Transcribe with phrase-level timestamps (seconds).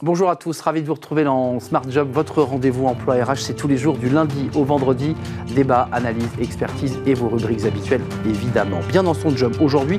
[0.00, 3.38] Bonjour à tous, ravi de vous retrouver dans Smart Job, votre rendez-vous emploi RH.
[3.38, 5.16] C'est tous les jours du lundi au vendredi.
[5.56, 8.78] Débat, analyse, expertise et vos rubriques habituelles, évidemment.
[8.88, 9.56] Bien dans son job.
[9.60, 9.98] Aujourd'hui,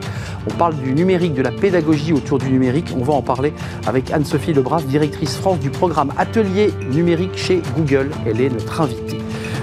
[0.49, 2.93] on parle du numérique, de la pédagogie autour du numérique.
[2.97, 3.51] On va en parler
[3.87, 8.09] avec Anne-Sophie Lebras, directrice France du programme Atelier numérique chez Google.
[8.25, 9.17] Elle est notre invitée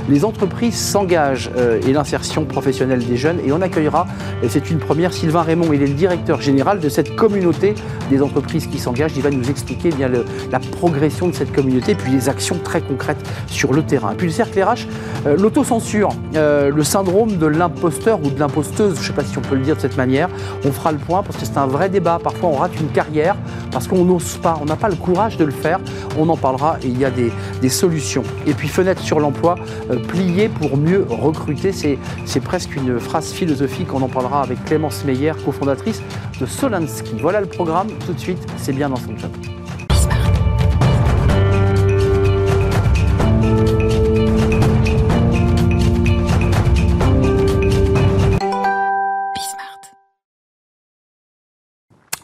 [0.09, 3.39] les entreprises s'engagent euh, et l'insertion professionnelle des jeunes.
[3.45, 4.07] Et on accueillera,
[4.49, 7.75] c'est une première, Sylvain Raymond, il est le directeur général de cette communauté
[8.11, 9.13] des entreprises qui s'engagent.
[9.17, 10.11] Il va nous expliquer eh bien
[10.51, 14.15] la progression de cette communauté, puis les actions très concrètes sur le terrain.
[14.17, 14.87] Puis le cercle RH,
[15.27, 19.37] euh, l'autocensure, euh, le syndrome de l'imposteur ou de l'imposteuse, je ne sais pas si
[19.39, 20.29] on peut le dire de cette manière.
[20.65, 22.19] On fera le point parce que c'est un vrai débat.
[22.23, 23.37] Parfois on rate une carrière
[23.73, 25.81] parce qu'on n'ose pas, on n'a pas le courage de le faire.
[26.19, 28.23] On en parlera et il y a des solutions.
[28.47, 29.57] Et puis fenêtre sur l'emploi,
[29.99, 31.73] plier pour mieux recruter.
[31.73, 33.93] C'est presque une phrase philosophique.
[33.95, 36.03] On en parlera avec Clémence Meyer, cofondatrice
[36.41, 37.17] de Solansky.
[37.21, 37.89] Voilà le programme.
[38.07, 39.31] Tout de suite, c'est bien dans son job.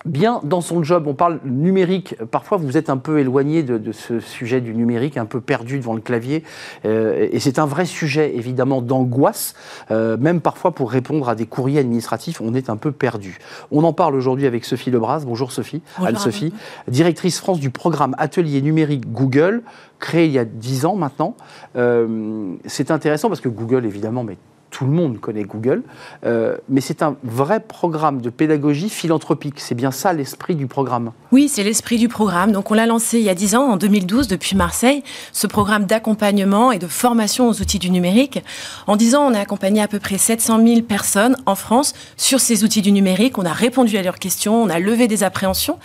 [0.05, 1.07] Bien dans son job.
[1.07, 2.17] On parle numérique.
[2.31, 5.95] Parfois, vous êtes un peu éloigné de, ce sujet du numérique, un peu perdu devant
[5.95, 6.43] le clavier.
[6.85, 9.55] Euh, et c'est un vrai sujet, évidemment, d'angoisse.
[9.91, 13.39] Euh, même parfois, pour répondre à des courriers administratifs, on est un peu perdu.
[13.71, 15.25] On en parle aujourd'hui avec Sophie Lebras.
[15.25, 15.83] Bonjour Sophie.
[15.99, 16.53] Anne-Sophie.
[16.89, 19.63] Directrice France du programme Atelier numérique Google,
[19.99, 21.37] créé il y a 10 ans maintenant.
[21.77, 24.37] Euh, c'est intéressant parce que Google, évidemment, met
[24.73, 25.83] tout le monde connaît Google,
[26.25, 29.61] euh, mais c'est un vrai programme de pédagogie philanthropique.
[29.61, 31.13] C'est bien ça l'esprit du programme.
[31.31, 32.53] Oui, c'est l'esprit du programme.
[32.53, 35.85] Donc on l'a lancé il y a 10 ans, en 2012, depuis Marseille, ce programme
[35.85, 38.43] d'accompagnement et de formation aux outils du numérique.
[38.87, 42.41] En 10 ans, on a accompagné à peu près 700 000 personnes en France sur
[42.41, 43.37] ces outils du numérique.
[43.37, 45.79] On a répondu à leurs questions, on a levé des appréhensions.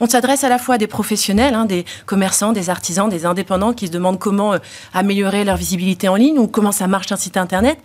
[0.00, 3.72] On s'adresse à la fois à des professionnels, hein, des commerçants, des artisans, des indépendants
[3.72, 4.58] qui se demandent comment euh,
[4.92, 7.78] améliorer leur visibilité en ligne ou comment ça marche un site internet,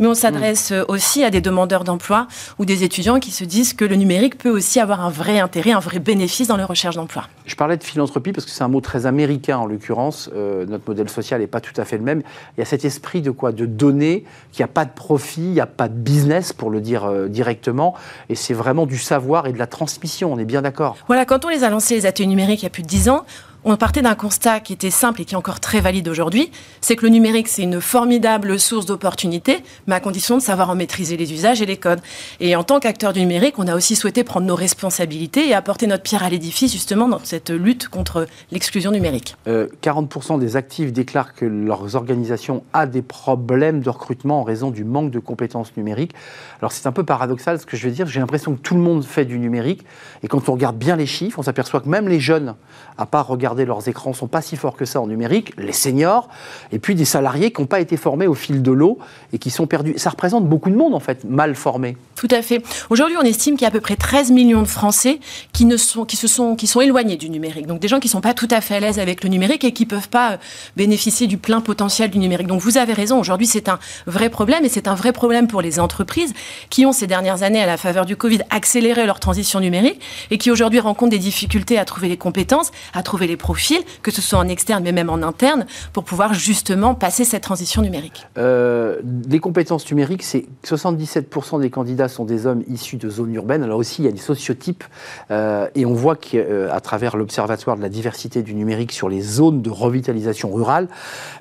[0.00, 0.84] mais on s'adresse mm.
[0.88, 2.26] aussi à des demandeurs d'emploi
[2.58, 5.70] ou des étudiants qui se disent que le numérique peut aussi avoir un vrai intérêt,
[5.70, 7.24] un vrai bénéfice dans leur recherche d'emploi.
[7.46, 10.30] Je parlais de philanthropie parce que c'est un mot très américain en l'occurrence.
[10.34, 12.22] Euh, notre modèle social n'est pas tout à fait le même.
[12.56, 13.52] Il y a cet esprit de quoi?
[13.52, 16.70] De donner, qu'il n'y a pas de profit, il n'y a pas de business pour
[16.70, 17.94] le dire euh, directement.
[18.28, 20.96] Et c'est vraiment du savoir et de la transmission, on est bien d'accord.
[21.06, 23.10] Voilà, quand on les a lancés, les ateliers numériques, il y a plus de 10
[23.10, 23.24] ans,
[23.64, 26.50] on partait d'un constat qui était simple et qui est encore très valide aujourd'hui,
[26.80, 30.74] c'est que le numérique, c'est une formidable source d'opportunités, mais à condition de savoir en
[30.74, 32.00] maîtriser les usages et les codes.
[32.40, 35.86] Et en tant qu'acteur du numérique, on a aussi souhaité prendre nos responsabilités et apporter
[35.86, 39.36] notre pierre à l'édifice, justement, dans cette lutte contre l'exclusion numérique.
[39.46, 44.70] 40% euh, des actifs déclarent que leurs organisations a des problèmes de recrutement en raison
[44.70, 46.14] du manque de compétences numériques.
[46.60, 48.80] Alors c'est un peu paradoxal ce que je veux dire, j'ai l'impression que tout le
[48.80, 49.84] monde fait du numérique,
[50.22, 52.54] et quand on regarde bien les chiffres, on s'aperçoit que même les jeunes,
[52.98, 56.28] à part regarder leurs écrans sont pas si forts que ça en numérique, les seniors,
[56.72, 58.98] et puis des salariés qui n'ont pas été formés au fil de l'eau
[59.32, 59.94] et qui sont perdus.
[59.96, 61.96] Ça représente beaucoup de monde, en fait, mal formé.
[62.16, 62.62] Tout à fait.
[62.90, 65.20] Aujourd'hui, on estime qu'il y a à peu près 13 millions de Français
[65.52, 67.66] qui, ne sont, qui, se sont, qui sont éloignés du numérique.
[67.66, 69.64] Donc des gens qui ne sont pas tout à fait à l'aise avec le numérique
[69.64, 70.36] et qui ne peuvent pas euh,
[70.76, 72.46] bénéficier du plein potentiel du numérique.
[72.46, 75.62] Donc vous avez raison, aujourd'hui c'est un vrai problème et c'est un vrai problème pour
[75.62, 76.34] les entreprises
[76.68, 80.00] qui ont ces dernières années, à la faveur du Covid, accéléré leur transition numérique
[80.30, 84.10] et qui aujourd'hui rencontrent des difficultés à trouver les compétences, à trouver les profils, que
[84.10, 88.26] ce soit en externe mais même en interne, pour pouvoir justement passer cette transition numérique
[88.38, 93.62] euh, Les compétences numériques, c'est 77% des candidats sont des hommes issus de zones urbaines.
[93.62, 94.84] Alors aussi, il y a des sociotypes
[95.30, 99.20] euh, et on voit qu'à euh, travers l'Observatoire de la diversité du numérique sur les
[99.20, 100.88] zones de revitalisation rurale,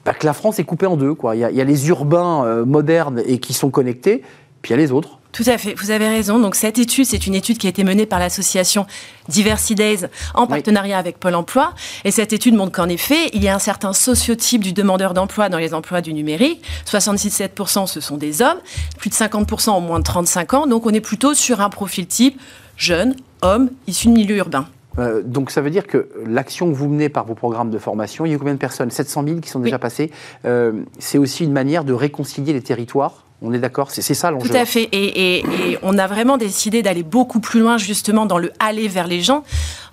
[0.06, 1.16] bah, que la France est coupée en deux.
[1.34, 4.24] Il y a les urbains modernes et qui sont connectés,
[4.62, 5.19] puis il y a les autres.
[5.32, 6.40] Tout à fait, vous avez raison.
[6.40, 8.88] Donc cette étude, c'est une étude qui a été menée par l'association
[9.28, 11.74] Diversity Days en partenariat avec Pôle Emploi.
[12.04, 15.50] Et cette étude montre qu'en effet, il y a un certain sociotype du demandeur d'emploi
[15.50, 16.64] dans les emplois du numérique.
[16.86, 18.58] 77% ce sont des hommes,
[18.98, 20.68] plus de 50% ont moins de 35 ans.
[20.68, 22.40] Donc on est plutôt sur un profil type
[22.76, 24.68] jeune, homme, issu de milieu urbain.
[24.98, 28.26] Euh, donc ça veut dire que l'action que vous menez par vos programmes de formation,
[28.26, 28.90] il y a combien de personnes?
[28.90, 30.12] 700 000 qui sont déjà passées.
[30.46, 33.26] Euh, c'est aussi une manière de réconcilier les territoires?
[33.42, 34.50] On est d'accord, c'est ça l'enjeu.
[34.50, 34.90] Tout à fait.
[34.92, 35.44] Et,
[35.82, 39.44] on a vraiment décidé d'aller beaucoup plus loin justement dans le aller vers les gens,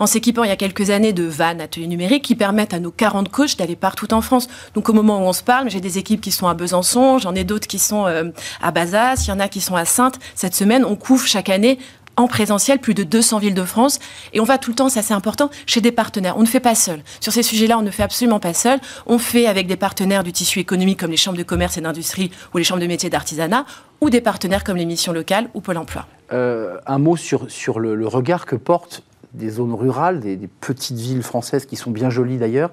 [0.01, 2.91] en s'équipant il y a quelques années de vannes ateliers numériques qui permettent à nos
[2.91, 4.49] 40 coachs d'aller partout en France.
[4.75, 7.35] Donc au moment où on se parle, j'ai des équipes qui sont à Besançon, j'en
[7.35, 8.25] ai d'autres qui sont euh,
[8.61, 10.19] à Bazas, il y en a qui sont à Sainte.
[10.35, 11.79] Cette semaine, on couvre chaque année
[12.17, 13.99] en présentiel plus de 200 villes de France.
[14.33, 16.37] Et on va tout le temps, ça c'est important, chez des partenaires.
[16.37, 17.01] On ne fait pas seul.
[17.21, 18.79] Sur ces sujets-là, on ne fait absolument pas seul.
[19.07, 22.31] On fait avec des partenaires du tissu économique comme les chambres de commerce et d'industrie
[22.55, 23.65] ou les chambres de métiers d'artisanat
[24.01, 26.07] ou des partenaires comme les missions locales ou Pôle emploi.
[26.33, 29.03] Euh, un mot sur, sur le, regard que portent
[29.33, 32.71] des zones rurales, des, petites villes françaises qui sont bien jolies d'ailleurs,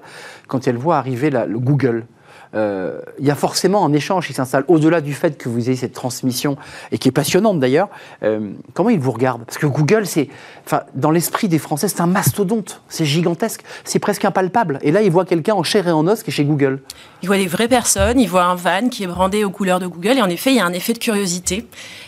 [0.48, 2.06] quand elles voient arriver le Google,
[2.54, 4.64] euh, il y a forcément un échange qui s'installe.
[4.68, 6.56] Au-delà du fait que vous ayez cette transmission,
[6.92, 7.88] et qui est passionnante d'ailleurs,
[8.22, 9.44] euh, comment ils vous regardent?
[9.44, 10.28] Parce que Google, c'est,
[10.64, 14.78] enfin, dans l'esprit des Français, c'est un mastodonte, c'est gigantesque, c'est presque impalpable.
[14.82, 16.80] Et là, ils voient quelqu'un en chair et en os qui est chez Google.
[17.22, 19.86] Ils voient des vraies personnes, ils voient un van qui est brandé aux couleurs de
[19.86, 21.66] Google, et en effet, il y a un effet de curiosité,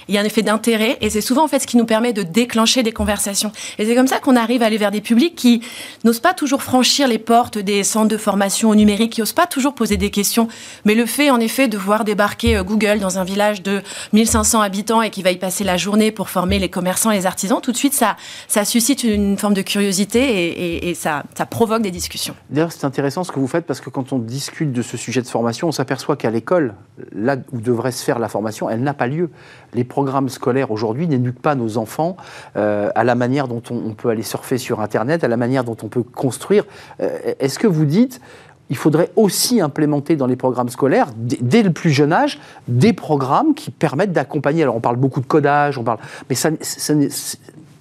[0.08, 2.12] il y a un effet d'intérêt, et c'est souvent en fait ce qui nous permet
[2.12, 3.50] de déclencher des conversations.
[3.78, 5.62] Et c'est comme ça qu'on arrive à aller vers des publics qui
[6.04, 9.46] n'osent pas toujours franchir les portes des centres de formation au numérique, qui n'osent pas
[9.46, 10.35] toujours poser des questions
[10.84, 14.60] mais le fait, en effet, de voir débarquer euh, Google dans un village de 1500
[14.60, 17.60] habitants et qui va y passer la journée pour former les commerçants et les artisans,
[17.60, 18.16] tout de suite, ça,
[18.48, 22.34] ça suscite une forme de curiosité et, ça, provoque des discussions.
[22.50, 25.22] D'ailleurs, c'est intéressant ce que vous faites parce que quand on discute de ce sujet
[25.22, 26.74] de formation, on s'aperçoit qu'à l'école,
[27.12, 29.30] là où devrait se faire la formation, elle n'a pas lieu.
[29.74, 32.16] Les programmes scolaires aujourd'hui n'éduquent pas nos enfants
[32.56, 35.76] euh, à la manière dont on, peut aller surfer sur Internet, à la manière dont
[35.82, 36.64] on peut construire.
[37.00, 38.20] Euh, est-ce que vous dites
[38.68, 43.54] il faudrait aussi implémenter dans les programmes scolaires, dès le plus jeune âge, des programmes
[43.54, 44.62] qui permettent d'accompagner.
[44.62, 45.98] Alors on parle beaucoup de codage, on parle,
[46.28, 46.50] mais ça,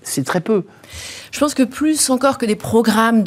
[0.05, 0.63] c'est très peu.
[1.31, 3.23] Je pense que plus encore que des programmes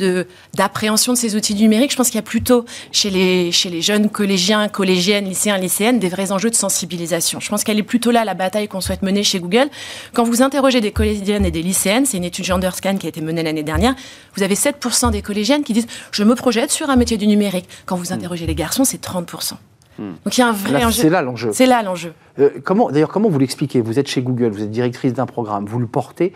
[0.54, 3.82] d'appréhension de ces outils numériques, je pense qu'il y a plutôt chez les, chez les
[3.82, 7.40] jeunes collégiens, collégiennes, lycéens, lycéennes, des vrais enjeux de sensibilisation.
[7.40, 9.68] Je pense qu'elle est plutôt là la bataille qu'on souhaite mener chez Google.
[10.14, 13.20] Quand vous interrogez des collégiennes et des lycéennes, c'est une étude Genderscan qui a été
[13.20, 13.94] menée l'année dernière,
[14.36, 17.68] vous avez 7% des collégiennes qui disent Je me projette sur un métier du numérique.
[17.84, 19.54] Quand vous interrogez les garçons, c'est 30%.
[19.98, 20.12] Hmm.
[20.24, 21.02] Donc il y a un vrai enjeu.
[21.02, 21.50] C'est là l'enjeu.
[21.52, 22.14] C'est là l'enjeu.
[22.38, 23.80] Euh, comment, d'ailleurs, comment vous l'expliquez?
[23.80, 26.32] Vous êtes chez Google, vous êtes directrice d'un programme, vous le portez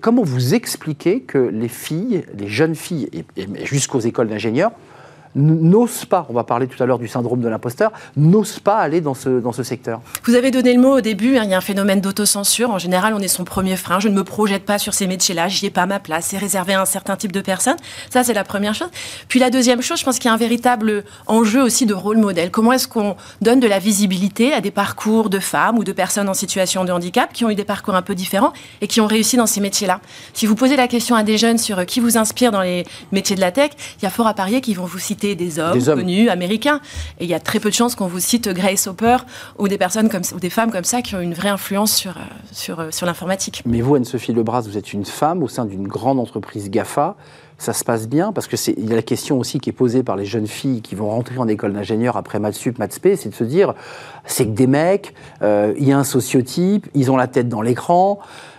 [0.00, 4.72] comment vous expliquez que les filles, les jeunes filles, et, jusqu'aux écoles d'ingénieurs,
[5.34, 9.00] n'osent pas, on va parler tout à l'heure du syndrome de l'imposteur, n'osent pas aller
[9.00, 11.54] dans ce, dans ce secteur Vous avez donné le mot au début, hein, il y
[11.54, 12.70] a un phénomène d'autocensure.
[12.70, 14.00] En général, on est son premier frein.
[14.00, 16.74] Je ne me projette pas sur ces métiers-là, j'y ai pas ma place, c'est réservé
[16.74, 17.76] à un certain type de personnes.
[18.10, 18.90] Ça, c'est la première chose.
[19.28, 22.18] Puis la deuxième chose, je pense qu'il y a un véritable enjeu aussi de rôle
[22.18, 22.50] modèle.
[22.50, 26.28] Comment est-ce qu'on donne de la visibilité à des parcours de femmes ou de personnes
[26.28, 29.06] en situation de handicap qui ont eu des parcours un peu différents et qui ont
[29.06, 30.00] réussi dans ces métiers-là?
[30.32, 32.84] Si vous posez la question à des jeunes sur euh, qui vous inspire dans les
[33.12, 35.58] métiers de la tech, il y a fort à parier qu'ils vont vous citer des
[35.58, 36.80] hommes, connus, américains.
[37.18, 39.18] Et il y a très peu de chances qu'on vous cite Grace Hopper
[39.58, 42.16] ou des personnes comme ou des femmes comme ça qui ont une vraie influence sur,
[42.16, 42.20] euh,
[42.52, 43.62] sur, euh, sur l'informatique.
[43.66, 47.16] Mais vous, Anne-Sophie Lebras, vous êtes une femme au sein d'une grande entreprise GAFA
[47.60, 50.16] ça se passe bien Parce qu'il y a la question aussi qui est posée par
[50.16, 53.34] les jeunes filles qui vont rentrer en école d'ingénieur après maths sup, maths c'est de
[53.34, 53.74] se dire,
[54.24, 57.60] c'est que des mecs, euh, il y a un sociotype, ils ont la tête dans
[57.60, 58.18] l'écran,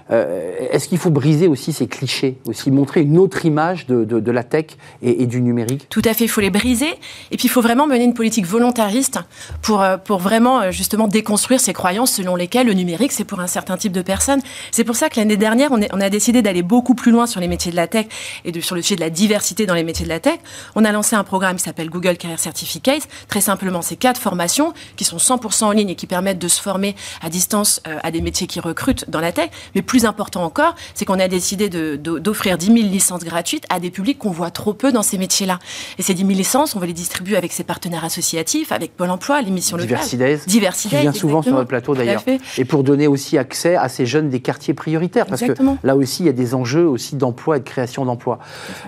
[0.09, 4.43] euh, est-ce qu'il faut briser aussi ces clichés, aussi montrer une autre image de, la
[4.43, 4.65] tech
[5.01, 5.87] et, du numérique?
[5.89, 6.91] Tout à fait, il faut les briser.
[7.31, 9.19] Et puis il faut vraiment mener une politique volontariste
[9.61, 13.39] pour, euh, pour vraiment euh, justement déconstruire ces croyances selon lesquelles le numérique, c'est pour
[13.39, 14.41] un certain type de personnes.
[14.71, 17.47] C'est pour ça que l'année dernière, on, a décidé d'aller beaucoup plus loin sur les
[17.47, 18.07] métiers de la tech
[18.45, 20.39] et de, sur le sujet de la diversité dans les métiers de la tech.
[20.75, 23.07] On a lancé un programme qui s'appelle Google Career Certificate.
[23.27, 26.61] Très simplement, c'est quatre formations qui sont 100% en ligne et qui permettent de se
[26.61, 29.49] former à distance à des métiers qui recrutent dans la tech.
[29.75, 33.91] Mais plus important encore, c'est qu'on a décidé d'offrir 10 000 licences gratuites à des
[33.91, 35.59] publics qu'on voit trop peu dans ces métiers-là.
[35.97, 39.09] Et ces 10 000 licences, on va les distribuer avec ses partenaires associatifs, avec Pôle
[39.09, 39.99] emploi, l'émission locale.
[40.47, 40.97] Diversité.
[40.97, 42.23] Qui vient souvent sur notre plateau d'ailleurs.
[42.57, 45.25] Et pour donner aussi accès à ces jeunes des quartiers prioritaires.
[45.25, 45.53] Parce que
[45.83, 48.39] là aussi, il y a des enjeux aussi d'emploi et de création d'emploi.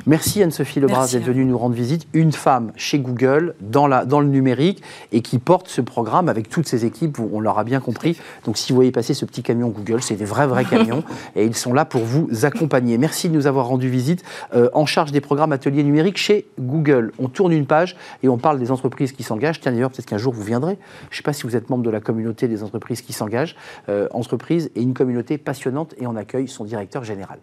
[0.05, 2.08] Merci Anne-Sophie Lebras d'être venue nous rendre visite.
[2.13, 6.50] Une femme chez Google, dans, la, dans le numérique, et qui porte ce programme avec
[6.50, 8.17] toutes ses équipes, on l'aura bien compris.
[8.46, 10.92] Donc si vous voyez passer ce petit camion Google, c'est des vrais, vrais camions
[11.35, 12.97] et ils sont là pour vous accompagner.
[12.97, 14.23] Merci de nous avoir rendu visite
[14.53, 17.12] euh, en charge des programmes ateliers numériques chez Google.
[17.19, 19.59] On tourne une page et on parle des entreprises qui s'engagent.
[19.62, 20.77] Tiens d'ailleurs, peut-être qu'un jour vous viendrez.
[21.09, 23.55] Je ne sais pas si vous êtes membre de la communauté des entreprises qui s'engagent.
[23.89, 27.39] Euh, entreprise et une communauté passionnante et on accueille son directeur général.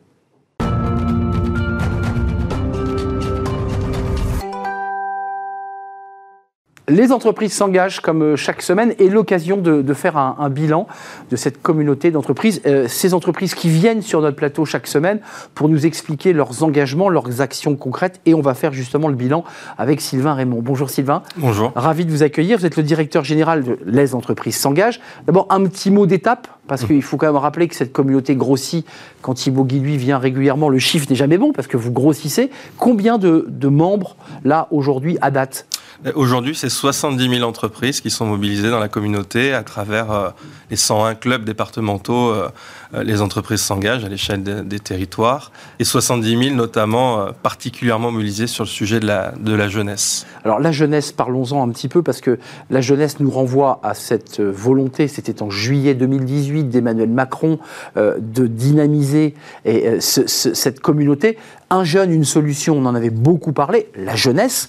[6.90, 10.88] Les entreprises s'engagent comme euh, chaque semaine et l'occasion de, faire un, bilan
[11.30, 12.60] de cette communauté d'entreprises.
[12.66, 15.20] Euh, ces entreprises qui viennent sur notre plateau chaque semaine
[15.54, 19.44] pour nous expliquer leurs engagements, leurs actions concrètes et on va faire justement le bilan
[19.78, 20.62] avec Sylvain Raymond.
[20.62, 21.22] Bonjour Sylvain.
[21.36, 21.70] Bonjour.
[21.76, 22.58] Ravi de vous accueillir.
[22.58, 25.00] Vous êtes le directeur général de Les entreprises s'engagent.
[25.26, 28.84] D'abord un petit mot d'étape parce qu'il faut quand même rappeler que cette communauté grossit.
[29.22, 32.50] Quand Thibaut Guilluy vient régulièrement, le chiffre n'est jamais bon parce que vous grossissez.
[32.78, 35.66] Combien de, de membres là aujourd'hui à date?
[36.14, 40.30] Aujourd'hui, c'est 70 000 entreprises qui sont mobilisées dans la communauté à travers euh,
[40.70, 42.30] les 101 clubs départementaux.
[42.30, 42.48] Euh,
[42.94, 48.64] euh, les entreprises s'engagent à l'échelle des territoires et 70 000 notamment particulièrement mobilisées sur
[48.64, 50.26] le sujet de la, jeunesse.
[50.44, 52.38] Alors la jeunesse, parlons-en un petit peu parce que
[52.70, 57.58] la jeunesse nous renvoie à cette volonté, c'était en juillet 2018 d'Emmanuel Macron,
[57.96, 61.38] de dynamiser et, cette communauté.
[61.70, 64.68] Un jeune, une solution, on en avait beaucoup parlé, la jeunesse.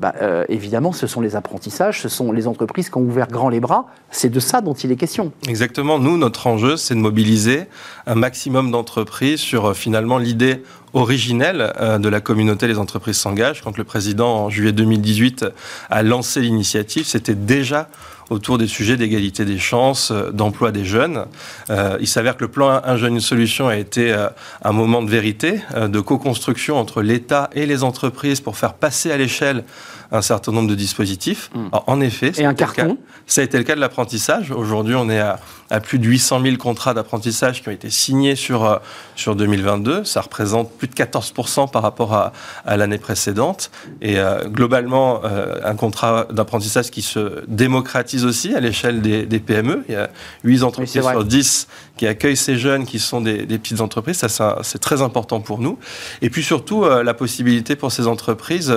[0.00, 3.50] Bah, euh, évidemment, ce sont les apprentissages, ce sont les entreprises qui ont ouvert grand
[3.50, 3.86] les bras.
[4.10, 5.30] C'est de ça dont il est question.
[5.46, 5.98] Exactement.
[5.98, 7.64] Nous, notre enjeu, c'est de mobiliser
[8.06, 10.62] un maximum d'entreprises sur euh, finalement l'idée
[10.94, 13.60] originelle euh, de la communauté Les entreprises s'engagent.
[13.60, 15.44] Quand le président, en juillet 2018,
[15.90, 17.90] a lancé l'initiative, c'était déjà
[18.30, 21.24] autour des sujets d'égalité des chances, d'emploi des jeunes.
[21.68, 24.14] il s'avère que le plan Un jeune, une solution a été
[24.62, 29.16] un moment de vérité, de co-construction entre l'État et les entreprises pour faire passer à
[29.16, 29.64] l'échelle
[30.12, 31.50] un certain nombre de dispositifs.
[31.54, 31.68] Hmm.
[31.86, 32.98] en effet, et un carton?
[33.26, 34.50] ça a été le cas de l'apprentissage.
[34.50, 35.38] Aujourd'hui, on est à,
[35.80, 38.78] plus de 800 000 contrats d'apprentissage qui ont été signés sur, euh,
[39.14, 40.02] sur 2022.
[40.04, 41.32] Ça représente plus de 14
[41.72, 42.32] par rapport à,
[42.66, 43.70] à l'année précédente.
[44.02, 49.38] Et euh, globalement, euh, un contrat d'apprentissage qui se démocratise aussi à l'échelle des, des,
[49.38, 49.84] PME.
[49.88, 50.10] Il y a
[50.42, 54.16] 8 entreprises sur 10 qui accueillent ces jeunes qui sont des, des petites entreprises.
[54.16, 55.78] Ça, c'est très important pour nous.
[56.20, 58.74] Et puis surtout, la possibilité pour ces entreprises,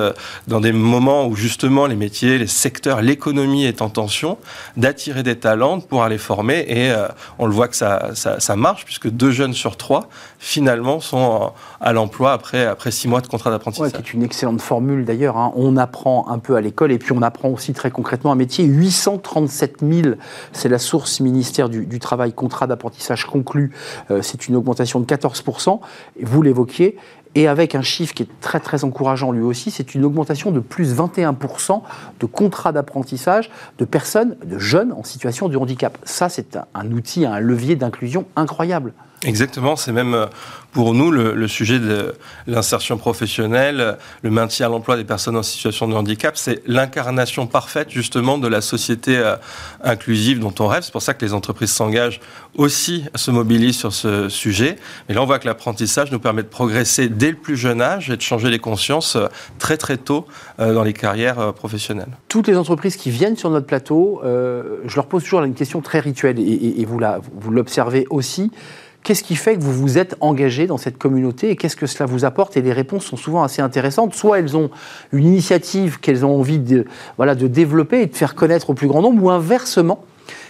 [0.48, 4.38] dans des moments où justement les métiers, les secteurs, l'économie est en tension,
[4.78, 6.66] d'attirer des talents pour aller former.
[6.68, 7.08] Et euh,
[7.40, 11.52] on le voit que ça, ça, marche, puisque deux jeunes sur trois, finalement, sont
[11.82, 13.92] à l'emploi après, après six mois de contrat d'apprentissage.
[13.92, 15.38] Ouais, c'est une excellente formule d'ailleurs.
[15.38, 15.52] Hein.
[15.56, 18.66] On apprend un peu à l'école et puis on apprend aussi très concrètement un métier.
[18.66, 20.16] 837 000,
[20.52, 23.72] c'est la source ministère du, Travail, contrat d'apprentissage conclu.
[24.12, 25.44] Euh, c'est une augmentation de 14
[26.22, 26.98] Vous l'évoquiez
[27.36, 30.60] et avec un chiffre qui est très très encourageant lui aussi, c'est une augmentation de
[30.60, 31.82] plus 21%
[32.20, 35.98] de contrats d'apprentissage de personnes, de jeunes en situation de handicap.
[36.04, 38.94] Ça, c'est un outil, un levier d'inclusion incroyable.
[39.26, 40.26] Exactement, c'est même euh,
[40.74, 42.14] pour nous le, sujet de
[42.48, 47.90] l'insertion professionnelle, le maintien à l'emploi des personnes en situation de handicap, c'est l'incarnation parfaite
[47.90, 49.36] justement de la société euh,
[49.84, 50.84] inclusive dont on rêve.
[50.84, 52.20] C'est pour ça que les entreprises s'engagent
[52.56, 54.78] aussi, se mobilisent sur ce sujet.
[55.10, 58.10] Et là, on voit que l'apprentissage nous permet de progresser dès le plus jeune âge
[58.10, 59.28] et de changer les consciences euh,
[59.60, 60.26] très très tôt
[60.58, 62.18] dans les carrières professionnelles.
[62.30, 66.00] Toutes les entreprises qui viennent sur notre plateau, je leur pose toujours une question très
[66.00, 68.52] rituelle et, et vous l'observez aussi.
[69.04, 72.06] Qu'est-ce qui fait que vous vous êtes engagé dans cette communauté et qu'est-ce que cela
[72.06, 72.56] vous apporte?
[72.56, 74.14] Et les réponses sont souvent assez intéressantes.
[74.14, 74.70] Soit elles ont
[75.12, 76.86] une initiative qu'elles ont envie de,
[77.18, 80.06] voilà, de développer et de faire connaître au plus grand nombre, ou inversement,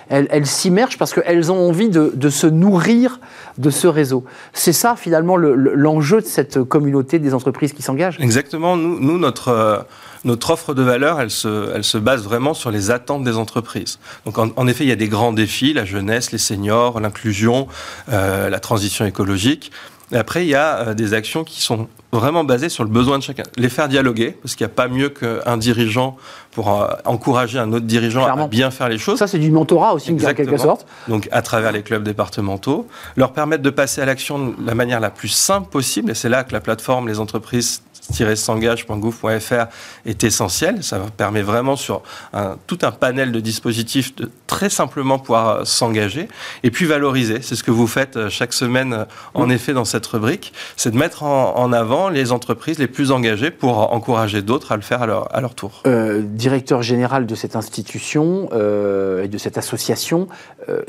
[0.10, 3.19] elles, s'immergent parce qu'elles ont envie de, se nourrir
[3.57, 4.24] de ce réseau.
[4.51, 8.19] C'est ça finalement l'enjeu de cette communauté des entreprises qui s'engagent?
[8.19, 8.77] Exactement.
[8.77, 9.88] Nous, nous notre...
[10.24, 14.00] Notre offre de valeur, elle se, elle se base vraiment sur les attentes des entreprises.
[14.25, 17.68] Donc en, effet, il y a des grands défis, la jeunesse, les seniors, l'inclusion,
[18.10, 19.72] euh, la transition écologique.
[20.12, 23.18] Et après, il y a euh, des actions qui sont vraiment basées sur le besoin
[23.18, 23.44] de chacun.
[23.58, 26.18] Les faire dialoguer, parce qu'il n'y a pas mieux qu'un dirigeant
[26.51, 29.18] pour euh, encourager un autre dirigeant à bien faire les choses.
[29.18, 30.86] Ça, c'est du mentorat aussi, en quelque sorte.
[31.08, 35.00] Donc, à travers les clubs départementaux, leur permettre de passer à l'action de la manière
[35.00, 36.12] la plus simple possible.
[36.12, 39.65] Et c'est là que la plateforme, les entreprises s'engage.gouv.fr
[40.05, 40.83] est essentiel.
[40.83, 42.01] Ça permet vraiment sur
[42.33, 46.27] un, tout un panel de dispositifs de très simplement pouvoir euh, s'engager
[46.63, 47.41] et puis valoriser.
[47.41, 50.53] C'est ce que vous faites euh, chaque semaine euh, en effet dans cette rubrique.
[50.75, 54.81] C'est de mettre en, avant les entreprises les plus engagées pour encourager d'autres à le
[54.81, 55.81] faire à leur, à leur tour.
[55.86, 60.27] directeur général de cette institution et de cette association,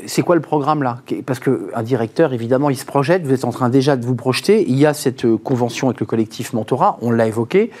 [0.05, 0.99] c'est quoi le programme là?
[1.25, 4.65] Parce qu'un directeur, évidemment, il se projette, vous êtes en train déjà de vous projeter.
[4.67, 7.71] Il y a cette convention avec le collectif Mentorat on l'a évoqué.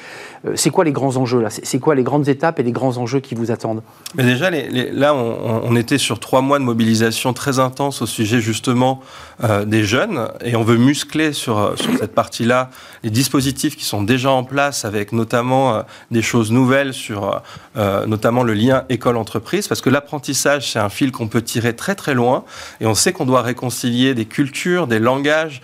[0.45, 1.49] Euh, c'est quoi les grands enjeux là?
[1.49, 3.81] C'est quoi les grandes étapes et les grands enjeux qui vous attendent?
[4.15, 9.01] Mais Déjà, là, on, était sur trois mois de mobilisation très intense au sujet justement
[9.43, 10.29] euh, des jeunes.
[10.43, 12.69] Et on veut muscler sur, euh, sur cette partie-là
[13.03, 17.41] les dispositifs qui sont déjà en place avec notamment des choses nouvelles sur
[17.75, 19.67] notamment le lien école-entreprise.
[19.67, 22.45] Parce que l'apprentissage, c'est un fil qu'on peut tirer très très loin.
[22.81, 25.61] Et on sait qu'on doit réconcilier des cultures, des langages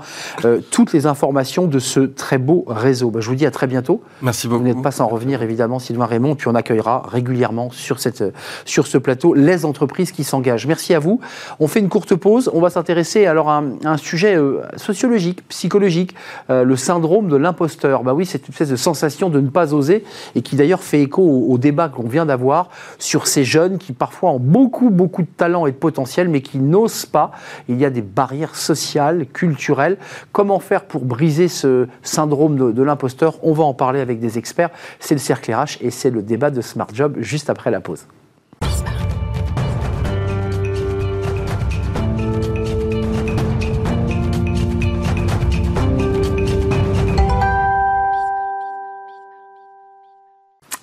[0.71, 3.11] toutes les informations de ce très beau réseau.
[3.11, 4.03] Bah, je vous dis à très bientôt.
[4.21, 4.61] Merci beaucoup.
[4.61, 6.35] Vous n'êtes pas sans revenir, évidemment, Sylvain Raymond.
[6.35, 8.23] Puis on accueillera régulièrement sur, cette,
[8.67, 10.23] sur ce plateau les entreprises qui
[10.67, 11.21] Merci à vous.
[11.61, 12.51] On fait une courte pause.
[12.53, 16.15] On va s'intéresser alors à un, sujet euh, sociologique, psychologique,
[16.51, 18.03] euh, le syndrome de l'imposteur.
[18.03, 21.23] Bah oui, cette espèce de sensation de ne pas oser et qui d'ailleurs fait écho
[21.23, 25.67] au, débat qu'on vient d'avoir sur ces jeunes qui parfois ont beaucoup, beaucoup de talent
[25.67, 27.31] et de potentiel, mais qui n'osent pas.
[27.69, 29.97] Il y a des barrières sociales, culturelles.
[30.33, 33.39] Comment faire pour briser ce syndrome de, de l'imposteur?
[33.43, 34.71] On va en parler avec des experts.
[34.99, 38.07] C'est le cercle RH et c'est le débat de Smart Job juste après la pause.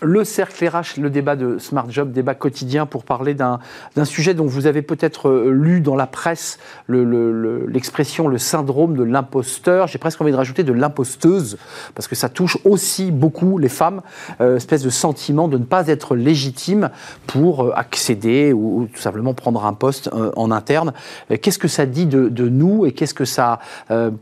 [0.01, 3.59] Le cercle RH, le débat de Smart Job, débat quotidien pour parler d'un
[4.03, 9.87] sujet dont vous avez peut-être euh, lu dans la presse l'expression le, syndrome de l'imposteur.
[9.87, 11.57] J'ai presque envie de rajouter de l'imposteuse,
[11.93, 14.01] parce que ça touche aussi beaucoup les femmes,
[14.41, 16.89] euh, espèce de sentiment de ne pas être légitime
[17.27, 20.93] pour euh, accéder ou, tout simplement prendre un poste en interne.
[21.41, 23.59] qu'est-ce que ça dit de, nous et qu'est-ce que ça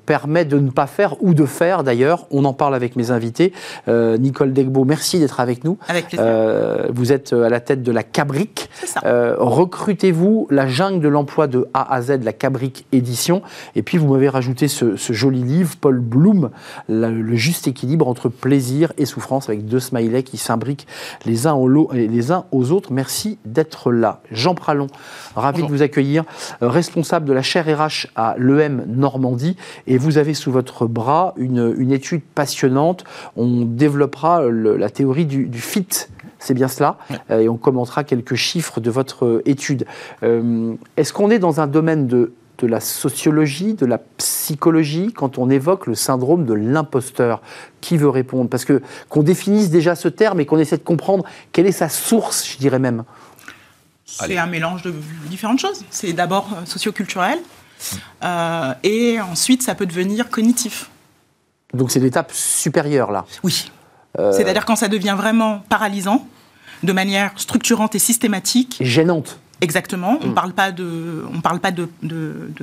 [0.06, 2.28] permet de ne pas faire ou de faire d'ailleurs?
[2.32, 3.54] On en parle avec mes invités.
[3.88, 5.69] Nicole Degbo, merci d'être avec nous.
[5.88, 6.14] Avec.
[6.14, 8.70] Euh, vous êtes euh, à la tête de la Cabrique.
[9.04, 13.42] Euh, recrutez-vous la jungle de l'emploi de A à Z, la Cabrique édition.
[13.76, 16.50] Et puis vous m'avez rajouté ce, joli livre, Paul Bloom,
[16.88, 20.88] le juste équilibre entre plaisir et souffrance, avec deux smileys qui s'imbriquent
[21.26, 21.58] les uns,
[21.94, 22.92] les uns aux autres.
[22.92, 24.22] Merci d'être là.
[24.32, 24.88] Jean Pralon,
[25.36, 26.24] ravi de vous accueillir,
[26.62, 29.56] responsable de la chaire RH à l'EM Normandie.
[29.88, 33.04] Et vous avez sous votre bras une, une étude passionnante.
[33.36, 35.88] On développera la théorie du, du fit.
[36.40, 36.98] C'est bien cela.
[37.30, 39.86] Euh, et on commentera quelques chiffres de votre euh, étude.
[40.24, 45.38] Euh, est-ce qu'on est dans un domaine de, de la sociologie, de la psychologie, quand
[45.38, 47.42] on évoque le syndrome de l'imposteur?
[47.82, 48.50] Qui veut répondre?
[48.50, 51.90] Parce que qu'on définisse déjà ce terme et qu'on essaie de comprendre quelle est sa
[51.90, 53.04] source, je dirais même.
[54.06, 54.94] C'est un mélange de
[55.30, 55.84] différentes choses.
[55.90, 57.38] C'est d'abord socioculturel,
[58.84, 60.90] et ensuite ça peut devenir cognitif.
[61.74, 63.26] Donc c'est l'étape supérieure là.
[63.44, 63.72] Oui.
[64.20, 66.28] Euh, C'est-à-dire quand ça devient vraiment paralysant,
[66.84, 68.78] de manière structurante et systématique.
[68.82, 69.40] gênante.
[69.62, 70.18] Exactement.
[70.22, 70.36] On ne mm.
[70.36, 71.90] parle pas de, on parle pas de,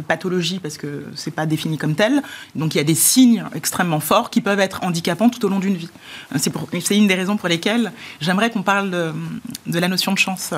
[0.09, 2.23] pathologie parce que c'est pas défini comme tel.
[2.55, 5.59] Donc il y a des signes extrêmement forts qui peuvent être handicapants tout au long
[5.59, 5.90] d'une vie.
[6.37, 10.55] C'est une des raisons pour lesquelles j'aimerais qu'on parle de, la notion de chance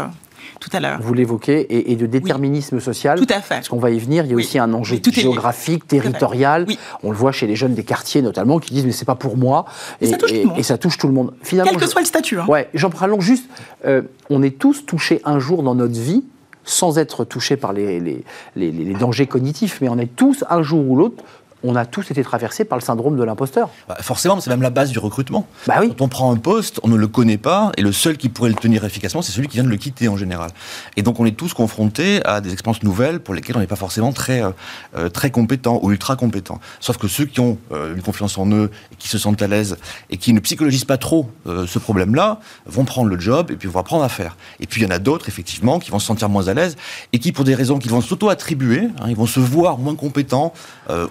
[0.60, 0.98] tout à l'heure.
[1.00, 3.18] Vous l'évoquez, et, de déterminisme social.
[3.18, 3.56] Tout à fait.
[3.56, 6.66] Parce qu'on va y venir, il y a aussi un enjeu géographique, territorial.
[7.02, 9.36] On le voit chez les jeunes des quartiers notamment, qui disent mais c'est pas pour
[9.36, 9.66] moi.
[10.00, 10.58] Et, ça touche tout le monde.
[10.58, 11.34] Et ça touche tout le monde.
[11.42, 12.38] Finalement, Quel que soit le statut.
[12.38, 12.46] Hein.
[12.48, 13.48] Ouais, Pralong, juste,
[13.84, 16.24] euh, on est tous touchés un jour dans notre vie
[16.64, 18.24] sans être touchés par les, les,
[18.56, 21.24] les, dangers cognitifs, mais on est tous un jour ou l'autre
[21.64, 23.70] on a tous été traversés par le syndrome de l'imposteur.
[23.88, 25.46] Bah, forcément, c'est même la base du recrutement.
[25.66, 25.88] Bah oui.
[25.88, 28.50] Quand on prend un poste, on ne le connaît pas, et le seul qui pourrait
[28.50, 30.50] le tenir efficacement, c'est celui qui vient de le quitter en général.
[30.96, 33.76] Et donc on est tous confrontés à des expériences nouvelles pour lesquelles on n'est pas
[33.76, 34.50] forcément très, euh,
[34.96, 36.60] euh, très compétent ou ultra compétent.
[36.80, 39.48] Sauf que ceux qui ont euh, une confiance en eux, et qui se sentent à
[39.48, 39.76] l'aise,
[40.10, 43.80] et qui ne psychologisent pas trop ce problème-là, vont prendre le job et puis vont
[43.80, 44.36] apprendre à faire.
[44.60, 46.76] Et puis il y en a d'autres, effectivement, qui vont se sentir moins à l'aise,
[47.12, 50.52] et qui, pour des raisons qu'ils vont s'auto-attribuer, hein, ils vont se voir moins compétents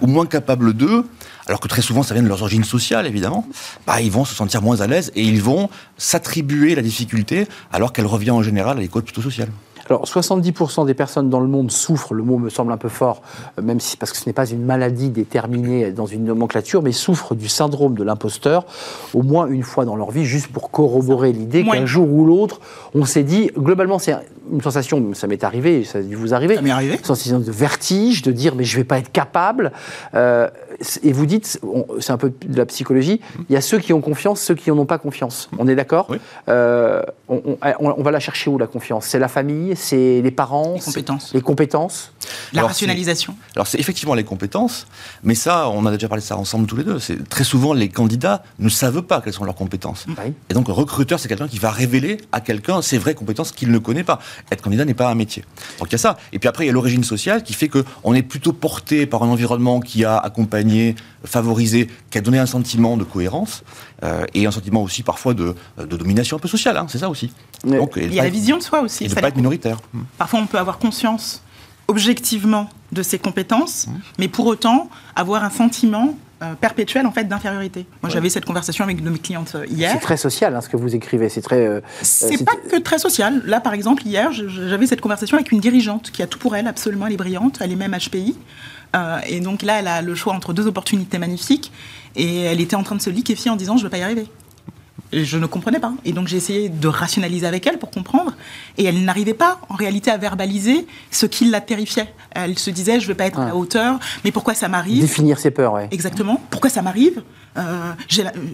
[0.00, 1.04] ou moins capables d'eux,
[1.46, 3.46] alors que très souvent ça vient de leurs origines sociales évidemment,
[3.86, 7.92] bah, ils vont se sentir moins à l'aise et ils vont s'attribuer la difficulté alors
[7.92, 9.50] qu'elle revient en général à l'école plutôt sociale.
[9.88, 13.22] Alors 70% des personnes dans le monde souffrent, le mot me semble un peu fort,
[13.58, 16.92] euh, même si parce que ce n'est pas une maladie déterminée dans une nomenclature, mais
[16.92, 18.66] souffrent du syndrome de l'imposteur
[19.14, 22.60] au moins une fois dans leur vie, juste pour corroborer l'idée qu'un jour ou l'autre,
[22.94, 24.14] on s'est dit, globalement c'est
[24.52, 26.94] une sensation, ça m'est arrivé, ça a dû vous arriver, Ça m'est arrivé.
[26.96, 29.72] une sensation de vertige, de dire mais je vais pas être capable.
[30.14, 30.48] Euh,
[31.02, 31.60] et vous dites,
[31.98, 34.70] c'est un peu de la psychologie, il y a ceux qui ont confiance, ceux qui
[34.70, 35.50] n'en ont pas confiance.
[35.58, 36.06] On est d'accord?
[36.08, 36.18] Oui.
[36.48, 37.42] Euh, on,
[37.80, 39.06] on- on va la chercher où la confiance?
[39.06, 41.32] C'est la famille, c'est les parents, Les compétences.
[41.34, 42.12] les compétences.
[42.52, 43.34] La Alors, rationalisation.
[43.54, 44.86] Alors c'est effectivement les compétences,
[45.22, 46.98] mais ça, on a déjà parlé de ça ensemble tous les deux.
[46.98, 50.04] C'est très souvent les candidats ne savent pas quelles sont leurs compétences.
[50.08, 50.34] Oui.
[50.50, 53.70] Et donc le recruteur, c'est quelqu'un qui va révéler à quelqu'un ses vraies compétences qu'il
[53.70, 54.18] ne connaît pas.
[54.52, 55.44] Être candidat n'est pas un métier.
[55.78, 56.18] Donc il y a ça.
[56.32, 59.22] Et puis après, il y a l'origine sociale qui fait qu'on est plutôt porté par
[59.22, 63.62] un environnement qui a accompagné, favorisé, qui a donné un sentiment de cohérence
[64.04, 66.76] euh, et un sentiment aussi parfois de, de domination un peu sociale.
[66.76, 67.32] hein, c'est ça aussi.
[67.64, 69.04] Mais Donc, et Il y a la vision de soi aussi.
[69.04, 69.78] Et de Ça pas être minoritaire.
[70.16, 71.42] Parfois, on peut avoir conscience
[71.88, 73.92] objectivement de ses compétences, Mmh.
[74.18, 77.86] mais pour autant avoir un sentiment euh, perpétuel en fait d'infériorité.
[78.02, 79.90] Moi, j'avais cette conversation avec une de mes clientes euh, hier.
[79.94, 81.28] C'est très social hein, ce que vous écrivez.
[81.28, 81.66] C'est très.
[81.66, 83.42] euh, C'est pas que très social.
[83.44, 86.68] Là, par exemple, hier, j'avais cette conversation avec une dirigeante qui a tout pour elle,
[86.68, 88.36] absolument, elle est brillante, elle est même HPI.
[88.96, 91.72] Euh, et donc là, elle a le choix entre deux opportunités magnifiques.
[92.16, 94.02] Et elle était en train de se liquéfier en disant Je ne vais pas y
[94.02, 94.26] arriver.
[95.10, 95.94] Et je ne comprenais pas.
[96.04, 98.34] Et donc j'ai essayé de rationaliser avec elle pour comprendre.
[98.76, 102.12] Et elle n'arrivait pas, en réalité, à verbaliser ce qui la terrifiait.
[102.32, 105.00] Elle se disait Je ne vais pas être à la hauteur, mais pourquoi ça m'arrive?
[105.00, 105.88] Définir ses peurs, ouais.
[105.92, 106.40] Exactement.
[106.50, 107.22] Pourquoi ça m'arrive?
[107.56, 107.92] Euh,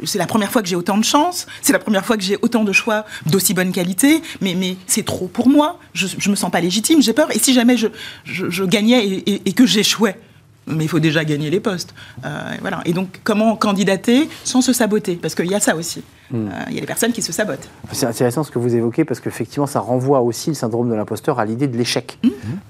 [0.05, 1.47] C'est la première fois que j'ai autant de chance.
[1.61, 4.23] C'est la première fois que j'ai autant de choix d'aussi bonne qualité.
[4.41, 5.81] Mais, mais c'est trop pour moi.
[5.93, 7.03] Je, je me sens pas légitime.
[7.03, 7.35] J'ai peur.
[7.35, 7.89] Et si jamais je,
[8.25, 10.19] je, je gagnais et, et- et que j'échouais
[10.67, 11.95] mais il faut déjà gagner les postes.
[12.25, 12.29] Euh,
[12.61, 12.81] voilà.
[12.85, 15.17] Et donc, comment candidater sans se saboter?
[15.17, 16.03] Parce qu'il y a ça aussi.
[16.33, 17.69] Euh, Il y a des personnes qui se sabotent.
[17.93, 21.39] C'est intéressant ce que vous évoquez parce qu'effectivement, ça renvoie aussi le syndrome de l'imposteur
[21.39, 22.19] à l'idée de l'échec.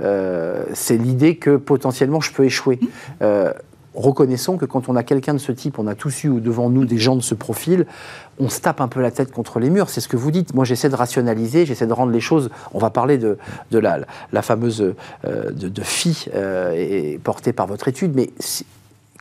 [0.01, 2.79] Euh, c'est l'idée que potentiellement je peux échouer.
[3.23, 3.53] Euh,
[3.95, 6.85] reconnaissons que quand on a quelqu'un de ce type, on a tous eu devant nous
[6.85, 7.87] des gens de ce profil,
[8.39, 9.89] on se tape un peu la tête contre les murs.
[9.91, 10.55] C'est ce que vous dites.
[10.55, 12.51] Moi, j'essaie de rationaliser, j'essaie de rendre les choses.
[12.73, 13.39] On va parler de,
[13.71, 14.01] de la,
[14.33, 18.31] la fameuse euh, de, fille euh, et- portée par votre étude, mais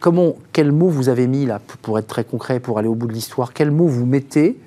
[0.01, 3.07] comment, quel mot vous avez mis là pour être très concret, pour aller au bout
[3.07, 3.53] de l'histoire?
[3.53, 4.57] Quel mot vous mettez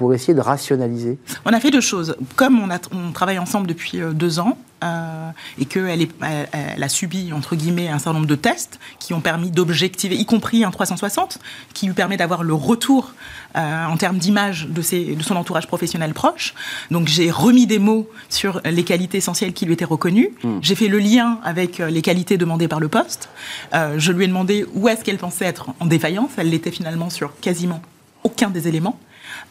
[0.00, 2.16] pour essayer de rationaliser On a fait deux choses.
[2.34, 6.82] Comme on, a, on travaille ensemble depuis euh, deux ans euh, et qu'elle elle, elle
[6.82, 10.64] a subi, entre guillemets, un certain nombre de tests qui ont permis d'objectiver, y compris
[10.64, 11.38] un 360,
[11.74, 13.12] qui lui permet d'avoir le retour
[13.58, 16.54] euh, en termes d'image de, ses- de son entourage professionnel proche.
[16.90, 20.30] Donc j'ai remis des mots sur les qualités essentielles qui lui étaient reconnues.
[20.62, 23.28] J'ai fait le lien avec les qualités demandées par le poste.
[23.74, 26.30] Euh, je lui ai demandé où est-ce qu'elle pensait être en défaillance.
[26.38, 27.82] Elle l'était finalement sur quasiment
[28.24, 28.98] aucun des éléments.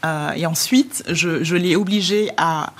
[0.05, 2.71] Euh, et ensuite, je, je l'ai obligée à,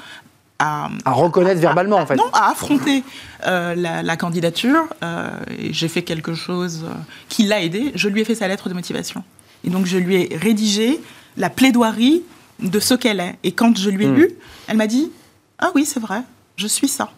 [0.60, 2.16] à, À reconnaître verbalement, en fait.
[2.16, 3.04] Non, à affronter
[3.46, 4.84] euh, la, la candidature.
[5.04, 5.30] euh,
[5.72, 6.94] j'ai fait quelque chose euh,
[7.30, 7.92] qui l'a aidé.
[7.96, 9.24] Je lui ai fait sa lettre de motivation.
[9.64, 11.00] Et donc, je lui ai rédigé
[11.38, 12.24] la plaidoirie
[12.60, 13.36] de ce qu'elle est.
[13.44, 14.16] Et quand je lui ai Hmm.
[14.16, 14.30] lu,
[14.68, 15.12] elle m'a dit
[15.60, 16.22] Ah oui, c'est vrai,
[16.58, 17.10] je suis ça.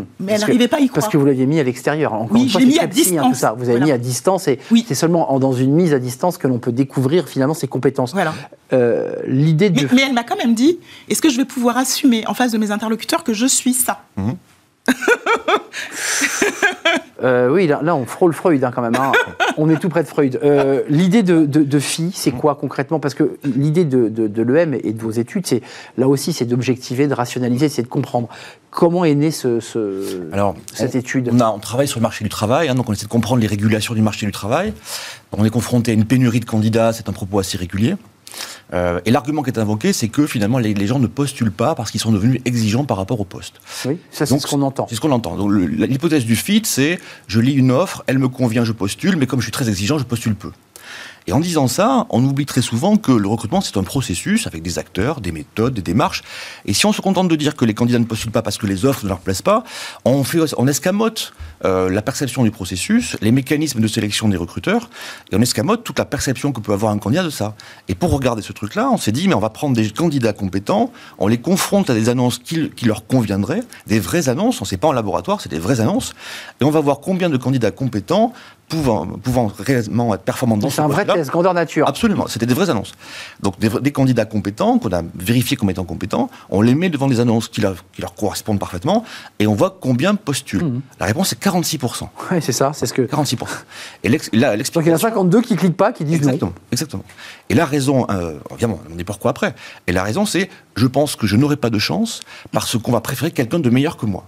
[0.00, 0.04] Hmm.
[0.20, 1.00] Mais Parce elle n'arrivait pas à y croire.
[1.02, 2.12] Parce que vous l'aviez mis à l'extérieur.
[2.14, 3.36] Encore Oui, une fois, je l'ai c'est mis à hein, tout distance.
[3.38, 3.52] ça.
[3.52, 3.84] Vous avez Voilà.
[3.86, 4.84] mis à distance et Oui.
[4.88, 8.12] c'est seulement en- dans une mise à distance que l'on peut découvrir finalement ses compétences.
[8.12, 8.34] Voilà.
[8.72, 9.82] Euh, L'idée de...
[9.82, 10.78] Mais, mais elle m'a quand même dit
[11.08, 14.00] Est-ce que je vais pouvoir assumer en face de mes interlocuteurs que je suis ça?
[17.22, 18.96] Euh, oui, là, là, on frôle Freud hein, quand même.
[18.96, 19.12] hein.
[19.56, 20.40] on est tout près de Freud.
[20.42, 22.98] Euh, l'idée de, de, c'est quoi concrètement?
[22.98, 25.62] Parce que l'idée de, de, de l'EM et de vos études, c'est
[25.96, 28.28] là aussi, c'est d'objectiver, de rationaliser, c'est de comprendre.
[28.72, 31.30] Comment est née ce, ce- Alors, cette on- étude?
[31.32, 33.40] On, a, on travaille sur le marché du travail, hein, donc on essaie de comprendre
[33.40, 34.72] les régulations du marché du travail.
[35.30, 37.94] On est confronté à une pénurie de candidats, c'est un propos assez régulier.
[38.72, 41.74] Euh, et l'argument qui est invoqué, c'est que finalement les, les gens ne postulent pas
[41.74, 43.54] parce qu'ils sont devenus exigeants par rapport au poste.
[43.84, 44.86] Oui, ça c'est ce qu'on entend.
[44.88, 45.36] C'est ce qu'on entend.
[45.36, 49.26] Donc, L'hypothèse du fit, c'est je lis une offre, elle me convient, je postule, mais
[49.26, 50.50] comme je suis très exigeant, je postule peu.
[51.26, 54.62] Et en disant ça, on oublie très souvent que le recrutement, c'est un processus avec
[54.62, 56.22] des acteurs, des méthodes, des démarches.
[56.64, 58.66] Et si on se contente de dire que les candidats ne postulent pas parce que
[58.66, 59.64] les offres ne leur plaisent pas,
[60.04, 61.32] on, fait, on escamote
[61.64, 64.90] euh, la perception du processus, les mécanismes de sélection des recruteurs,
[65.30, 67.54] et on escamote toute la perception que peut avoir un candidat de ça.
[67.88, 70.92] Et pour regarder ce truc-là, on s'est dit, mais on va prendre des candidats compétents,
[71.18, 74.68] on les confronte à des annonces qui, qui leur conviendraient, des vraies annonces, on ne
[74.68, 76.14] sait pas en laboratoire, c'est des vraies annonces,
[76.60, 78.32] et on va voir combien de candidats compétents
[78.68, 81.86] pouvant, pouvant réellement être performants dans ce C'est un vrai test, grandeur nature.
[81.86, 82.92] Absolument, c'était des vraies annonces.
[83.42, 87.06] Donc des, des candidats compétents, qu'on a vérifiés comme étant compétents, on les met devant
[87.06, 89.04] des annonces qui leur, qui leur correspondent parfaitement,
[89.38, 90.64] et on voit combien postulent.
[90.64, 90.80] Mhm.
[91.00, 92.08] La réponse est 46%.
[92.30, 93.02] Ouais, c'est ça, c'est ce que.
[93.02, 93.36] 46%.
[94.04, 94.98] Et l'ex- là, Donc il y en a l'explication...
[95.08, 97.04] 52 qui cliquent pas, qui disent Exactement, exactement.
[97.50, 99.54] Et la raison, euh, évidemment, on dit pourquoi après?
[99.86, 102.20] Et la raison, c'est, je pense que je n'aurai pas de chance
[102.52, 104.24] parce qu'on va préférer quelqu'un de meilleur que moi.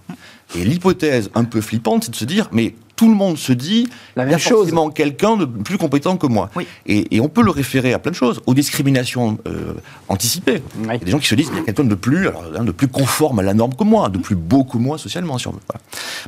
[0.55, 3.87] Et l'hypothèse un peu flippante, c'est de se dire, mais tout le monde se dit,
[4.15, 6.49] La il y a forcément quelqu'un de plus compétent que moi.
[6.55, 6.65] Oui.
[6.85, 9.73] Et, et on peut le référer à plein de choses, aux discriminations euh,
[10.07, 10.61] anticipées.
[10.79, 10.85] Oui.
[10.85, 12.43] Il y a des gens qui se disent, il y a quelqu'un de plus, alors,
[12.57, 15.37] hein, de plus conforme à la norme que moi, de plus beau que moi socialement,
[15.37, 15.59] si on veut.
[15.67, 15.81] Voilà.